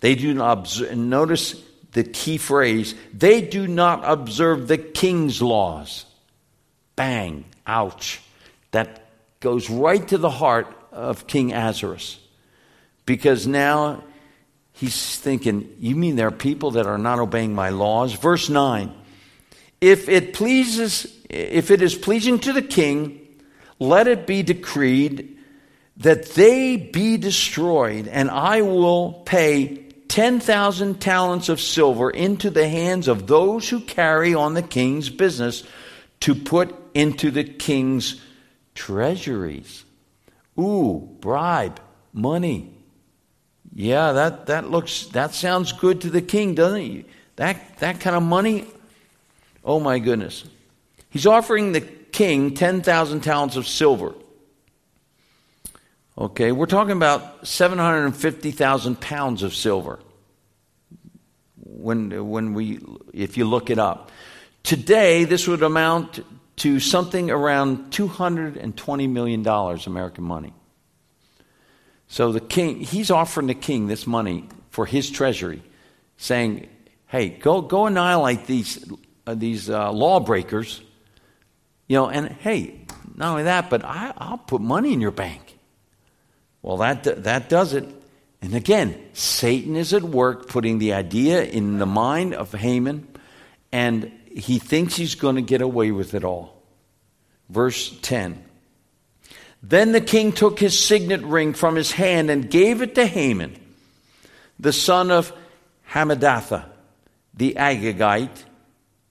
They 0.00 0.14
do 0.14 0.34
not 0.34 0.58
observe, 0.58 0.96
notice 0.98 1.62
the 1.92 2.04
key 2.04 2.38
phrase, 2.38 2.94
they 3.12 3.40
do 3.40 3.68
not 3.68 4.02
observe 4.04 4.66
the 4.66 4.78
king's 4.78 5.40
laws. 5.40 6.04
Bang, 6.96 7.44
ouch. 7.66 8.20
That 8.72 9.03
goes 9.44 9.68
right 9.68 10.08
to 10.08 10.16
the 10.16 10.30
heart 10.30 10.66
of 10.90 11.26
King 11.26 11.52
Ahasuerus. 11.52 12.18
Because 13.04 13.46
now 13.46 14.02
he's 14.72 15.16
thinking, 15.20 15.76
You 15.78 15.94
mean 15.94 16.16
there 16.16 16.28
are 16.28 16.32
people 16.32 16.72
that 16.72 16.86
are 16.86 16.98
not 16.98 17.18
obeying 17.18 17.54
my 17.54 17.68
laws? 17.68 18.14
Verse 18.14 18.48
9 18.48 18.90
If 19.82 20.08
it 20.08 20.32
pleases, 20.32 21.06
if 21.28 21.70
it 21.70 21.82
is 21.82 21.94
pleasing 21.94 22.38
to 22.40 22.54
the 22.54 22.62
king, 22.62 23.20
let 23.78 24.08
it 24.08 24.26
be 24.26 24.42
decreed 24.42 25.38
that 25.98 26.24
they 26.30 26.76
be 26.76 27.18
destroyed, 27.18 28.08
and 28.08 28.30
I 28.30 28.62
will 28.62 29.12
pay 29.26 29.76
10,000 30.08 31.00
talents 31.00 31.50
of 31.50 31.60
silver 31.60 32.08
into 32.08 32.48
the 32.48 32.68
hands 32.68 33.08
of 33.08 33.26
those 33.26 33.68
who 33.68 33.80
carry 33.80 34.34
on 34.34 34.54
the 34.54 34.62
king's 34.62 35.10
business 35.10 35.64
to 36.20 36.34
put 36.34 36.74
into 36.94 37.30
the 37.30 37.44
king's 37.44 38.20
treasuries. 38.74 39.84
Ooh, 40.58 41.08
bribe, 41.20 41.80
money. 42.12 42.74
Yeah, 43.74 44.12
that, 44.12 44.46
that 44.46 44.70
looks 44.70 45.06
that 45.06 45.34
sounds 45.34 45.72
good 45.72 46.02
to 46.02 46.10
the 46.10 46.22
king, 46.22 46.54
doesn't 46.54 46.80
it? 46.80 47.06
That 47.36 47.78
that 47.78 48.00
kind 48.00 48.14
of 48.14 48.22
money. 48.22 48.66
Oh 49.64 49.80
my 49.80 49.98
goodness. 49.98 50.44
He's 51.10 51.26
offering 51.26 51.72
the 51.72 51.80
king 51.80 52.54
10,000 52.54 53.20
talents 53.20 53.56
of 53.56 53.66
silver. 53.66 54.14
Okay, 56.16 56.52
we're 56.52 56.66
talking 56.66 56.92
about 56.92 57.46
750,000 57.46 59.00
pounds 59.00 59.42
of 59.42 59.54
silver. 59.54 59.98
When 61.56 62.30
when 62.30 62.54
we 62.54 62.80
if 63.12 63.36
you 63.36 63.44
look 63.44 63.70
it 63.70 63.78
up. 63.80 64.12
Today 64.62 65.24
this 65.24 65.48
would 65.48 65.62
amount 65.62 66.24
to 66.56 66.80
something 66.80 67.30
around 67.30 67.90
$220 67.90 69.10
million 69.10 69.46
American 69.46 70.24
money. 70.24 70.54
So 72.06 72.32
the 72.32 72.40
king, 72.40 72.80
he's 72.80 73.10
offering 73.10 73.48
the 73.48 73.54
king 73.54 73.86
this 73.86 74.06
money 74.06 74.48
for 74.70 74.86
his 74.86 75.10
treasury, 75.10 75.62
saying, 76.16 76.68
hey, 77.06 77.28
go, 77.28 77.60
go 77.60 77.86
annihilate 77.86 78.46
these, 78.46 78.84
uh, 79.26 79.34
these 79.34 79.68
uh, 79.68 79.90
lawbreakers. 79.92 80.80
You 81.88 81.96
know, 81.96 82.08
and 82.08 82.28
hey, 82.28 82.86
not 83.14 83.30
only 83.30 83.44
that, 83.44 83.70
but 83.70 83.84
I, 83.84 84.12
I'll 84.16 84.38
put 84.38 84.60
money 84.60 84.92
in 84.92 85.00
your 85.00 85.10
bank. 85.10 85.58
Well, 86.62 86.78
that, 86.78 87.24
that 87.24 87.48
does 87.48 87.74
it. 87.74 87.86
And 88.40 88.54
again, 88.54 88.98
Satan 89.12 89.76
is 89.76 89.92
at 89.92 90.02
work 90.02 90.48
putting 90.48 90.78
the 90.78 90.92
idea 90.92 91.42
in 91.44 91.78
the 91.78 91.86
mind 91.86 92.34
of 92.34 92.52
Haman, 92.52 93.08
and 93.72 94.12
he 94.34 94.58
thinks 94.58 94.96
he's 94.96 95.14
going 95.14 95.36
to 95.36 95.42
get 95.42 95.62
away 95.62 95.92
with 95.92 96.14
it 96.14 96.24
all. 96.24 96.62
Verse 97.48 97.96
10. 98.02 98.44
Then 99.62 99.92
the 99.92 100.00
king 100.00 100.32
took 100.32 100.58
his 100.58 100.78
signet 100.78 101.22
ring 101.22 101.54
from 101.54 101.76
his 101.76 101.92
hand 101.92 102.30
and 102.30 102.50
gave 102.50 102.82
it 102.82 102.96
to 102.96 103.06
Haman, 103.06 103.58
the 104.58 104.72
son 104.72 105.10
of 105.10 105.32
Hammedatha, 105.88 106.66
the 107.32 107.54
Agagite. 107.54 108.44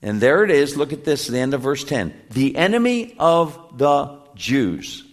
And 0.02 0.20
there 0.20 0.44
it 0.44 0.52
is. 0.52 0.76
Look 0.76 0.92
at 0.92 1.06
this, 1.06 1.28
the 1.28 1.40
end 1.40 1.54
of 1.54 1.62
verse 1.62 1.84
10. 1.84 2.14
The 2.32 2.58
enemy 2.58 3.16
of 3.18 3.78
the 3.78 4.20
Jews. 4.36 5.04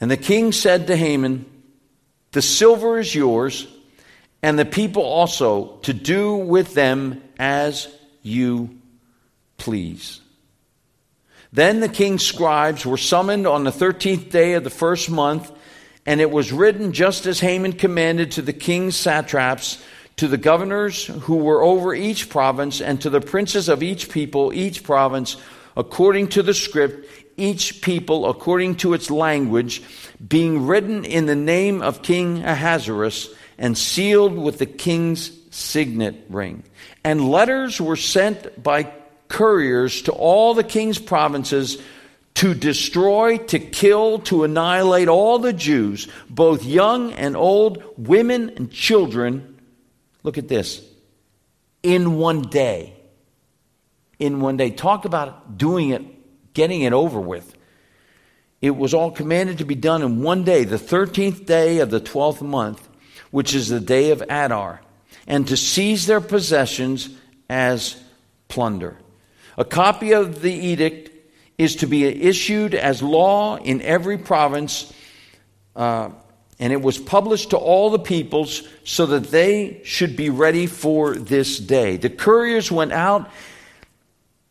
And 0.00 0.10
the 0.10 0.16
king 0.16 0.52
said 0.52 0.86
to 0.86 0.96
Haman, 0.96 1.44
The 2.30 2.42
silver 2.42 2.98
is 2.98 3.12
yours, 3.12 3.66
and 4.42 4.58
the 4.58 4.64
people 4.64 5.02
also, 5.02 5.76
to 5.82 5.92
do 5.92 6.36
with 6.36 6.74
them 6.74 7.22
as 7.38 7.88
you 8.22 8.78
please. 9.56 10.20
Then 11.52 11.80
the 11.80 11.88
king's 11.88 12.24
scribes 12.24 12.84
were 12.84 12.96
summoned 12.96 13.46
on 13.46 13.64
the 13.64 13.72
thirteenth 13.72 14.30
day 14.30 14.52
of 14.52 14.64
the 14.64 14.70
first 14.70 15.10
month, 15.10 15.50
and 16.04 16.20
it 16.20 16.30
was 16.30 16.52
written 16.52 16.92
just 16.92 17.26
as 17.26 17.40
Haman 17.40 17.72
commanded 17.72 18.32
to 18.32 18.42
the 18.42 18.52
king's 18.52 18.96
satraps, 18.96 19.82
to 20.16 20.28
the 20.28 20.36
governors 20.36 21.06
who 21.06 21.36
were 21.36 21.62
over 21.62 21.94
each 21.94 22.28
province, 22.28 22.80
and 22.80 23.00
to 23.00 23.10
the 23.10 23.20
princes 23.20 23.68
of 23.68 23.82
each 23.82 24.10
people, 24.10 24.52
each 24.52 24.84
province, 24.84 25.36
according 25.76 26.28
to 26.28 26.42
the 26.42 26.54
script, 26.54 27.08
each 27.36 27.82
people 27.82 28.28
according 28.28 28.74
to 28.76 28.94
its 28.94 29.10
language, 29.10 29.82
being 30.26 30.66
written 30.66 31.04
in 31.04 31.26
the 31.26 31.36
name 31.36 31.82
of 31.82 32.02
King 32.02 32.44
Ahasuerus 32.44 33.30
and 33.58 33.76
sealed 33.76 34.36
with 34.36 34.58
the 34.58 34.66
king's 34.66 35.32
signet 35.50 36.24
ring. 36.28 36.62
And 37.04 37.30
letters 37.30 37.80
were 37.80 37.96
sent 37.96 38.62
by 38.62 38.92
couriers 39.28 40.02
to 40.02 40.12
all 40.12 40.54
the 40.54 40.64
king's 40.64 40.98
provinces 40.98 41.78
to 42.34 42.54
destroy, 42.54 43.36
to 43.36 43.58
kill, 43.58 44.20
to 44.20 44.44
annihilate 44.44 45.08
all 45.08 45.40
the 45.40 45.52
Jews, 45.52 46.06
both 46.30 46.64
young 46.64 47.12
and 47.14 47.36
old, 47.36 47.82
women 47.96 48.50
and 48.50 48.70
children. 48.70 49.58
Look 50.22 50.38
at 50.38 50.46
this. 50.46 50.80
In 51.82 52.14
one 52.14 52.42
day. 52.42 52.94
In 54.20 54.40
one 54.40 54.56
day. 54.56 54.70
Talk 54.70 55.04
about 55.04 55.58
doing 55.58 55.90
it, 55.90 56.54
getting 56.54 56.82
it 56.82 56.92
over 56.92 57.20
with. 57.20 57.56
It 58.60 58.76
was 58.76 58.94
all 58.94 59.10
commanded 59.10 59.58
to 59.58 59.64
be 59.64 59.74
done 59.74 60.02
in 60.02 60.22
one 60.22 60.44
day, 60.44 60.64
the 60.64 60.76
13th 60.76 61.46
day 61.46 61.78
of 61.78 61.90
the 61.90 62.00
12th 62.00 62.42
month, 62.42 62.87
which 63.30 63.54
is 63.54 63.68
the 63.68 63.80
day 63.80 64.10
of 64.10 64.22
Adar, 64.22 64.80
and 65.26 65.46
to 65.48 65.56
seize 65.56 66.06
their 66.06 66.20
possessions 66.20 67.10
as 67.48 67.96
plunder. 68.48 68.96
A 69.56 69.64
copy 69.64 70.12
of 70.12 70.40
the 70.40 70.52
edict 70.52 71.10
is 71.58 71.76
to 71.76 71.86
be 71.86 72.04
issued 72.04 72.74
as 72.74 73.02
law 73.02 73.56
in 73.56 73.82
every 73.82 74.16
province, 74.16 74.92
uh, 75.74 76.10
and 76.60 76.72
it 76.72 76.80
was 76.80 76.98
published 76.98 77.50
to 77.50 77.56
all 77.56 77.90
the 77.90 77.98
peoples 77.98 78.62
so 78.84 79.06
that 79.06 79.24
they 79.30 79.80
should 79.84 80.16
be 80.16 80.30
ready 80.30 80.66
for 80.66 81.14
this 81.16 81.58
day. 81.58 81.96
The 81.96 82.10
couriers 82.10 82.70
went 82.70 82.92
out, 82.92 83.30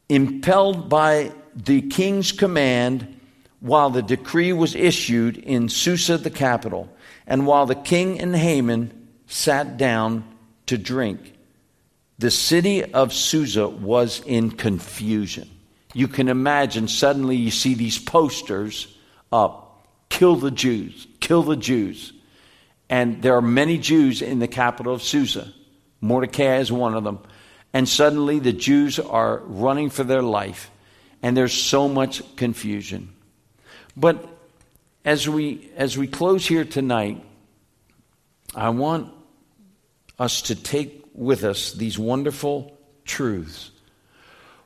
impelled 0.10 0.90
by 0.90 1.32
the 1.56 1.82
king's 1.82 2.32
command, 2.32 3.20
while 3.60 3.90
the 3.90 4.04
decree 4.04 4.54
was 4.54 4.76
issued 4.76 5.38
in 5.38 5.70
Susa, 5.70 6.18
the 6.18 6.30
capital, 6.30 6.90
and 7.28 7.46
while 7.46 7.66
the 7.66 7.76
king 7.76 8.20
and 8.20 8.36
Haman 8.36 9.08
sat 9.28 9.78
down 9.78 10.24
to 10.66 10.78
drink 10.78 11.34
the 12.20 12.32
city 12.32 12.84
of 12.84 13.14
Susa 13.14 13.68
was 13.68 14.22
in 14.26 14.50
confusion. 14.52 15.50
You 15.94 16.08
can 16.08 16.30
imagine 16.30 16.88
suddenly 16.88 17.36
you 17.36 17.52
see 17.52 17.76
these 17.76 18.00
posters 18.00 18.88
up 19.32 19.64
kill 20.10 20.36
the 20.36 20.52
Jews, 20.52 21.06
kill 21.20 21.44
the 21.44 21.56
Jews. 21.56 22.14
And 22.90 23.22
there 23.22 23.36
are 23.36 23.42
many 23.42 23.78
Jews 23.78 24.22
in 24.22 24.40
the 24.40 24.48
capital 24.48 24.94
of 24.94 25.04
Susa. 25.04 25.54
Mordecai 26.02 26.58
is 26.58 26.72
one 26.72 26.96
of 26.96 27.04
them. 27.04 27.20
And 27.74 27.88
suddenly 27.88 28.40
the 28.40 28.54
Jews 28.54 28.98
are 28.98 29.40
running 29.46 29.90
for 29.90 30.04
their 30.04 30.22
life. 30.22 30.72
and 31.24 31.36
there's 31.36 31.54
so 31.54 31.88
much 31.88 32.22
confusion. 32.36 33.10
But 33.96 34.24
as 35.06 35.28
we 35.28 35.70
as 35.76 35.98
we 35.98 36.08
close 36.08 36.46
here 36.46 36.66
tonight, 36.66 37.24
I 38.56 38.70
want 38.70 39.12
us 40.20 40.42
to 40.44 40.56
take 40.56 41.06
with 41.14 41.44
us 41.44 41.74
these 41.74 41.98
wonderful 41.98 42.78
truths. 43.06 43.72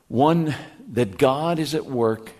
One 0.08 0.54
that 0.92 1.16
God 1.16 1.58
is 1.58 1.74
at 1.74 1.86
work 1.86 2.30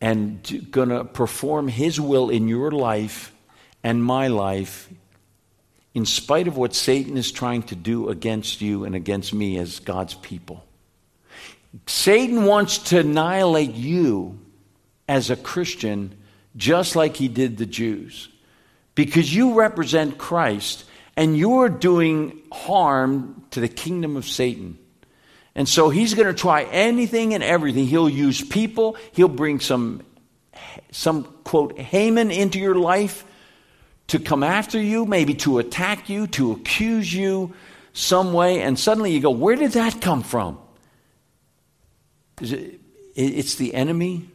and 0.00 0.70
going 0.70 0.90
to 0.90 1.04
perform 1.04 1.68
his 1.68 2.00
will 2.00 2.30
in 2.30 2.48
your 2.48 2.70
life 2.70 3.32
and 3.82 4.02
my 4.02 4.28
life 4.28 4.88
in 5.94 6.04
spite 6.04 6.46
of 6.46 6.56
what 6.56 6.74
Satan 6.74 7.16
is 7.16 7.32
trying 7.32 7.62
to 7.64 7.74
do 7.74 8.10
against 8.10 8.60
you 8.60 8.84
and 8.84 8.94
against 8.94 9.32
me 9.32 9.58
as 9.58 9.80
God's 9.80 10.14
people. 10.14 10.62
Satan 11.86 12.44
wants 12.44 12.78
to 12.90 13.00
annihilate 13.00 13.72
you 13.72 14.38
as 15.08 15.30
a 15.30 15.36
Christian 15.36 16.16
just 16.56 16.96
like 16.96 17.16
he 17.16 17.28
did 17.28 17.58
the 17.58 17.66
Jews 17.66 18.28
because 18.94 19.32
you 19.34 19.54
represent 19.54 20.18
Christ 20.18 20.84
and 21.16 21.36
you're 21.36 21.68
doing 21.68 22.40
harm 22.52 23.44
to 23.50 23.60
the 23.60 23.68
kingdom 23.68 24.16
of 24.16 24.26
Satan. 24.26 24.78
And 25.54 25.68
so 25.68 25.88
he's 25.88 26.14
going 26.14 26.26
to 26.28 26.34
try 26.34 26.64
anything 26.64 27.34
and 27.34 27.42
everything. 27.42 27.86
He'll 27.86 28.08
use 28.08 28.42
people, 28.42 28.96
he'll 29.12 29.28
bring 29.28 29.60
some 29.60 30.02
some 30.90 31.24
quote 31.44 31.78
Haman 31.78 32.30
into 32.30 32.58
your 32.58 32.74
life 32.74 33.24
to 34.08 34.18
come 34.18 34.42
after 34.42 34.80
you, 34.80 35.04
maybe 35.04 35.34
to 35.34 35.58
attack 35.58 36.08
you, 36.08 36.26
to 36.28 36.52
accuse 36.52 37.12
you 37.12 37.54
some 37.92 38.32
way, 38.32 38.60
and 38.60 38.78
suddenly 38.78 39.12
you 39.12 39.20
go, 39.20 39.30
Where 39.30 39.56
did 39.56 39.72
that 39.72 40.00
come 40.00 40.22
from? 40.22 40.58
Is 42.40 42.52
It, 42.52 42.80
it's 43.14 43.54
the 43.54 43.74
enemy 43.74 44.28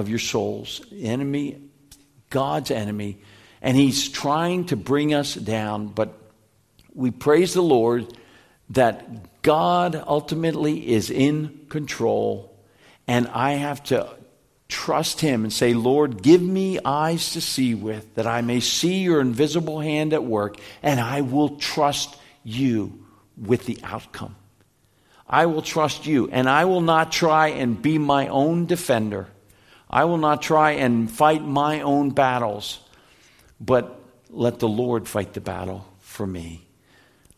of 0.00 0.08
your 0.08 0.18
souls, 0.18 0.80
enemy, 0.92 1.60
God's 2.30 2.70
enemy, 2.70 3.18
and 3.62 3.76
he's 3.76 4.08
trying 4.08 4.64
to 4.66 4.76
bring 4.76 5.14
us 5.14 5.34
down. 5.34 5.88
But 5.88 6.18
we 6.94 7.10
praise 7.10 7.54
the 7.54 7.62
Lord 7.62 8.12
that 8.70 9.42
God 9.42 10.02
ultimately 10.06 10.88
is 10.88 11.10
in 11.10 11.66
control, 11.68 12.52
and 13.06 13.28
I 13.28 13.52
have 13.52 13.82
to 13.84 14.08
trust 14.68 15.20
Him 15.20 15.44
and 15.44 15.52
say, 15.52 15.74
Lord, 15.74 16.22
give 16.22 16.40
me 16.40 16.78
eyes 16.84 17.32
to 17.32 17.40
see 17.40 17.74
with, 17.74 18.14
that 18.14 18.26
I 18.26 18.40
may 18.40 18.60
see 18.60 19.00
your 19.02 19.20
invisible 19.20 19.80
hand 19.80 20.12
at 20.12 20.24
work, 20.24 20.56
and 20.82 21.00
I 21.00 21.22
will 21.22 21.56
trust 21.56 22.16
you 22.44 23.04
with 23.36 23.66
the 23.66 23.78
outcome. 23.82 24.36
I 25.28 25.46
will 25.46 25.62
trust 25.62 26.06
you, 26.06 26.28
and 26.30 26.48
I 26.48 26.64
will 26.64 26.80
not 26.80 27.12
try 27.12 27.48
and 27.48 27.80
be 27.80 27.98
my 27.98 28.28
own 28.28 28.66
defender. 28.66 29.28
I 29.92 30.04
will 30.04 30.18
not 30.18 30.40
try 30.40 30.72
and 30.72 31.10
fight 31.10 31.44
my 31.44 31.80
own 31.80 32.10
battles, 32.10 32.78
but 33.60 34.00
let 34.30 34.60
the 34.60 34.68
Lord 34.68 35.08
fight 35.08 35.32
the 35.34 35.40
battle 35.40 35.84
for 35.98 36.24
me. 36.24 36.64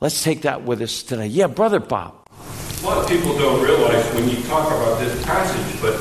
Let's 0.00 0.22
take 0.22 0.42
that 0.42 0.62
with 0.62 0.82
us 0.82 1.02
today. 1.02 1.28
Yeah, 1.28 1.46
Brother 1.46 1.80
Bob. 1.80 2.14
A 2.82 2.84
lot 2.84 2.98
of 2.98 3.08
people 3.08 3.38
don't 3.38 3.64
realize 3.64 4.04
when 4.14 4.28
you 4.28 4.36
talk 4.42 4.66
about 4.66 5.00
this 5.00 5.24
passage, 5.24 5.80
but 5.80 5.94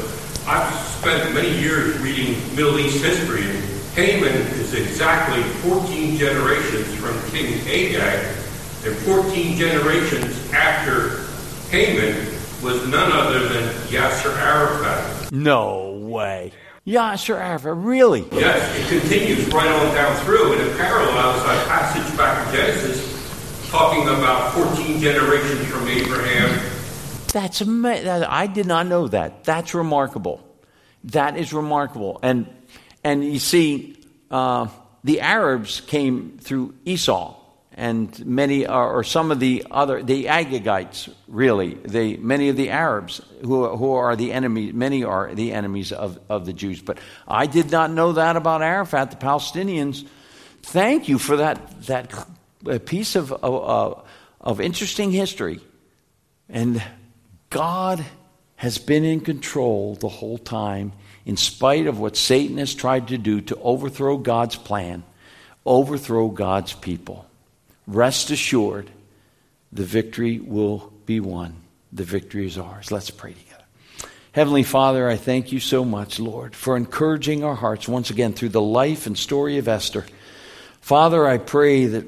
I've 0.45 0.73
spent 0.89 1.33
many 1.33 1.57
years 1.59 1.97
reading 1.99 2.35
Middle 2.53 2.77
East 2.79 3.01
history, 3.01 3.43
and 3.43 3.63
Haman 3.93 4.35
is 4.59 4.73
exactly 4.73 5.43
14 5.69 6.17
generations 6.17 6.93
from 6.95 7.17
King 7.31 7.61
Agag, 7.67 8.25
and 8.83 8.95
14 9.05 9.55
generations 9.55 10.51
after 10.51 11.27
Haman 11.69 12.25
was 12.61 12.85
none 12.89 13.11
other 13.13 13.47
than 13.47 13.63
Yasser 13.87 14.35
Arafat. 14.37 15.31
No 15.31 15.90
way. 16.11 16.51
Yasser 16.85 17.35
Arafat, 17.35 17.75
really? 17.75 18.27
Yes, 18.31 18.79
it 18.79 18.99
continues 18.99 19.47
right 19.53 19.67
on 19.67 19.95
down 19.95 20.15
through, 20.25 20.53
and 20.53 20.61
it 20.61 20.77
parallels 20.77 21.43
that 21.43 21.67
passage 21.67 22.17
back 22.17 22.47
in 22.47 22.55
Genesis 22.55 23.69
talking 23.69 24.03
about 24.03 24.53
14 24.53 24.99
generations 24.99 25.65
from 25.67 25.87
Abraham 25.87 26.71
that's 27.31 27.61
amazing. 27.61 28.07
I 28.07 28.47
did 28.47 28.65
not 28.65 28.87
know 28.87 29.07
that. 29.07 29.43
That's 29.43 29.73
remarkable. 29.73 30.45
That 31.05 31.37
is 31.37 31.53
remarkable. 31.53 32.19
And 32.21 32.47
and 33.03 33.23
you 33.23 33.39
see, 33.39 33.97
uh, 34.29 34.67
the 35.03 35.21
Arabs 35.21 35.81
came 35.81 36.37
through 36.39 36.75
Esau, 36.85 37.35
and 37.73 38.25
many 38.25 38.65
are, 38.65 38.93
or 38.93 39.03
some 39.03 39.31
of 39.31 39.39
the 39.39 39.65
other 39.71 40.03
the 40.03 40.25
Agagites. 40.25 41.11
Really, 41.27 42.17
many 42.17 42.49
of 42.49 42.57
the 42.57 42.69
Arabs 42.69 43.21
who 43.41 43.67
who 43.75 43.93
are 43.93 44.15
the 44.15 44.33
enemy. 44.33 44.71
Many 44.71 45.03
are 45.03 45.33
the 45.33 45.53
enemies 45.53 45.91
of 45.91 46.19
of 46.29 46.45
the 46.45 46.53
Jews. 46.53 46.81
But 46.81 46.99
I 47.27 47.45
did 47.45 47.71
not 47.71 47.91
know 47.91 48.13
that 48.13 48.35
about 48.35 48.61
Arafat. 48.61 49.11
The 49.11 49.17
Palestinians. 49.17 50.05
Thank 50.63 51.07
you 51.07 51.17
for 51.17 51.37
that 51.37 51.83
that 51.83 52.13
uh, 52.67 52.79
piece 52.79 53.15
of 53.15 53.31
of, 53.31 53.43
uh, 53.43 54.01
of 54.41 54.59
interesting 54.59 55.11
history, 55.11 55.61
and 56.49 56.83
God 57.49 58.03
has 58.57 58.77
been 58.77 59.05
in 59.05 59.21
control 59.21 59.95
the 59.95 60.09
whole 60.09 60.37
time, 60.37 60.91
in 61.25 61.37
spite 61.37 61.87
of 61.87 61.99
what 61.99 62.15
Satan 62.15 62.57
has 62.57 62.75
tried 62.75 63.07
to 63.07 63.17
do 63.17 63.41
to 63.41 63.55
overthrow 63.55 64.17
God's 64.17 64.55
plan, 64.55 65.03
overthrow 65.65 66.27
God's 66.27 66.73
people. 66.73 67.25
Rest 67.87 68.31
assured, 68.31 68.89
the 69.71 69.83
victory 69.83 70.39
will 70.39 70.91
be 71.05 71.19
won. 71.19 71.55
The 71.91 72.03
victory 72.03 72.45
is 72.45 72.57
ours. 72.57 72.91
Let's 72.91 73.09
pray 73.09 73.33
together. 73.33 73.63
Heavenly 74.33 74.63
Father, 74.63 75.09
I 75.09 75.17
thank 75.17 75.51
you 75.51 75.59
so 75.59 75.83
much, 75.83 76.19
Lord, 76.19 76.55
for 76.55 76.77
encouraging 76.77 77.43
our 77.43 77.55
hearts 77.55 77.87
once 77.87 78.09
again 78.09 78.33
through 78.33 78.49
the 78.49 78.61
life 78.61 79.05
and 79.05 79.17
story 79.17 79.57
of 79.57 79.67
Esther. 79.67 80.05
Father, 80.79 81.27
I 81.27 81.37
pray 81.37 81.85
that 81.85 82.05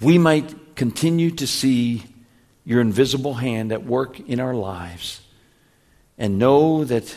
we 0.00 0.16
might 0.16 0.76
continue 0.76 1.30
to 1.32 1.46
see 1.46 2.04
your 2.64 2.80
invisible 2.80 3.34
hand 3.34 3.72
at 3.72 3.84
work 3.84 4.18
in 4.20 4.40
our 4.40 4.54
lives. 4.54 5.20
And 6.16 6.38
know 6.38 6.84
that 6.84 7.14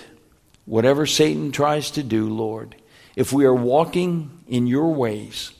whatever 0.66 1.06
Satan 1.06 1.51
tries 1.51 1.91
to 1.91 2.04
do, 2.04 2.30
Lord, 2.30 2.76
if 3.16 3.32
we 3.32 3.45
are 3.45 3.54
walking 3.54 4.43
in 4.47 4.68
your 4.68 4.93
ways, 4.93 5.51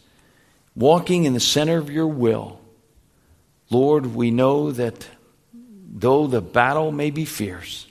walking 0.76 1.26
in 1.26 1.34
the 1.34 1.40
center 1.40 1.78
of 1.78 1.90
your 1.90 2.08
will, 2.08 2.60
Lord, 3.70 4.08
we 4.08 4.32
know 4.32 4.72
that 4.72 5.08
though 5.54 6.28
the 6.28 6.42
battle 6.42 6.92
may 6.92 7.12
be 7.12 7.26
fierce, 7.26 7.88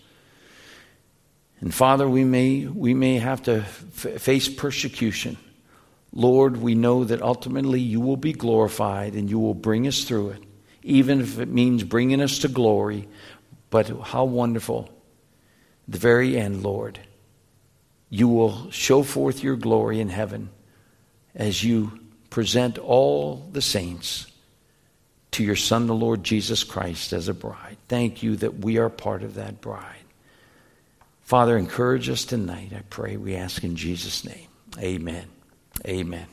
and 1.61 1.73
Father, 1.73 2.09
we 2.09 2.25
may, 2.25 2.67
we 2.67 2.93
may 2.93 3.19
have 3.19 3.43
to 3.45 3.59
f- 3.59 4.21
face 4.21 4.49
persecution. 4.49 5.37
Lord, 6.13 6.57
we 6.57 6.75
know 6.75 7.05
that 7.05 7.23
ultimately 7.23 7.81
you 7.81 8.01
will 8.01 8.17
be 8.17 8.33
glorified 8.33 9.15
and 9.15 9.31
you 9.31 9.39
will 9.39 9.55
bring 9.55 9.87
us 9.87 10.03
through 10.03 10.31
it 10.31 10.43
even 10.83 11.21
if 11.21 11.39
it 11.39 11.49
means 11.49 11.85
bringing 11.85 12.21
us 12.21 12.41
to 12.41 12.49
glory. 12.49 13.09
But 13.71 13.89
how 13.89 14.25
wonderful. 14.25 14.91
The 15.89 15.99
very 15.99 16.37
end, 16.37 16.63
Lord, 16.63 16.99
you 18.09 18.29
will 18.29 18.71
show 18.71 19.03
forth 19.03 19.43
your 19.43 19.57
glory 19.57 20.01
in 20.01 20.09
heaven 20.09 20.51
as 21.35 21.63
you 21.65 21.99
present 22.33 22.79
all 22.79 23.47
the 23.53 23.61
saints 23.61 24.27
to 25.33 25.45
your 25.45 25.55
Son, 25.55 25.87
the 25.87 25.95
Lord 25.95 26.25
Jesus 26.25 26.65
Christ, 26.65 27.13
as 27.13 27.29
a 27.29 27.35
bride. 27.35 27.77
Thank 27.89 28.23
you 28.23 28.37
that 28.37 28.61
we 28.61 28.79
are 28.79 28.89
part 28.89 29.23
of 29.23 29.35
that 29.35 29.61
bride. 29.61 29.85
Father, 31.21 31.59
encourage 31.59 32.09
us 32.09 32.25
tonight, 32.25 32.73
I 32.75 32.81
pray. 32.89 33.19
We 33.19 33.37
ask 33.37 33.63
in 33.63 33.77
Jesus' 33.77 34.25
name. 34.25 34.49
Amen. 34.79 35.27
Amen. 35.87 36.27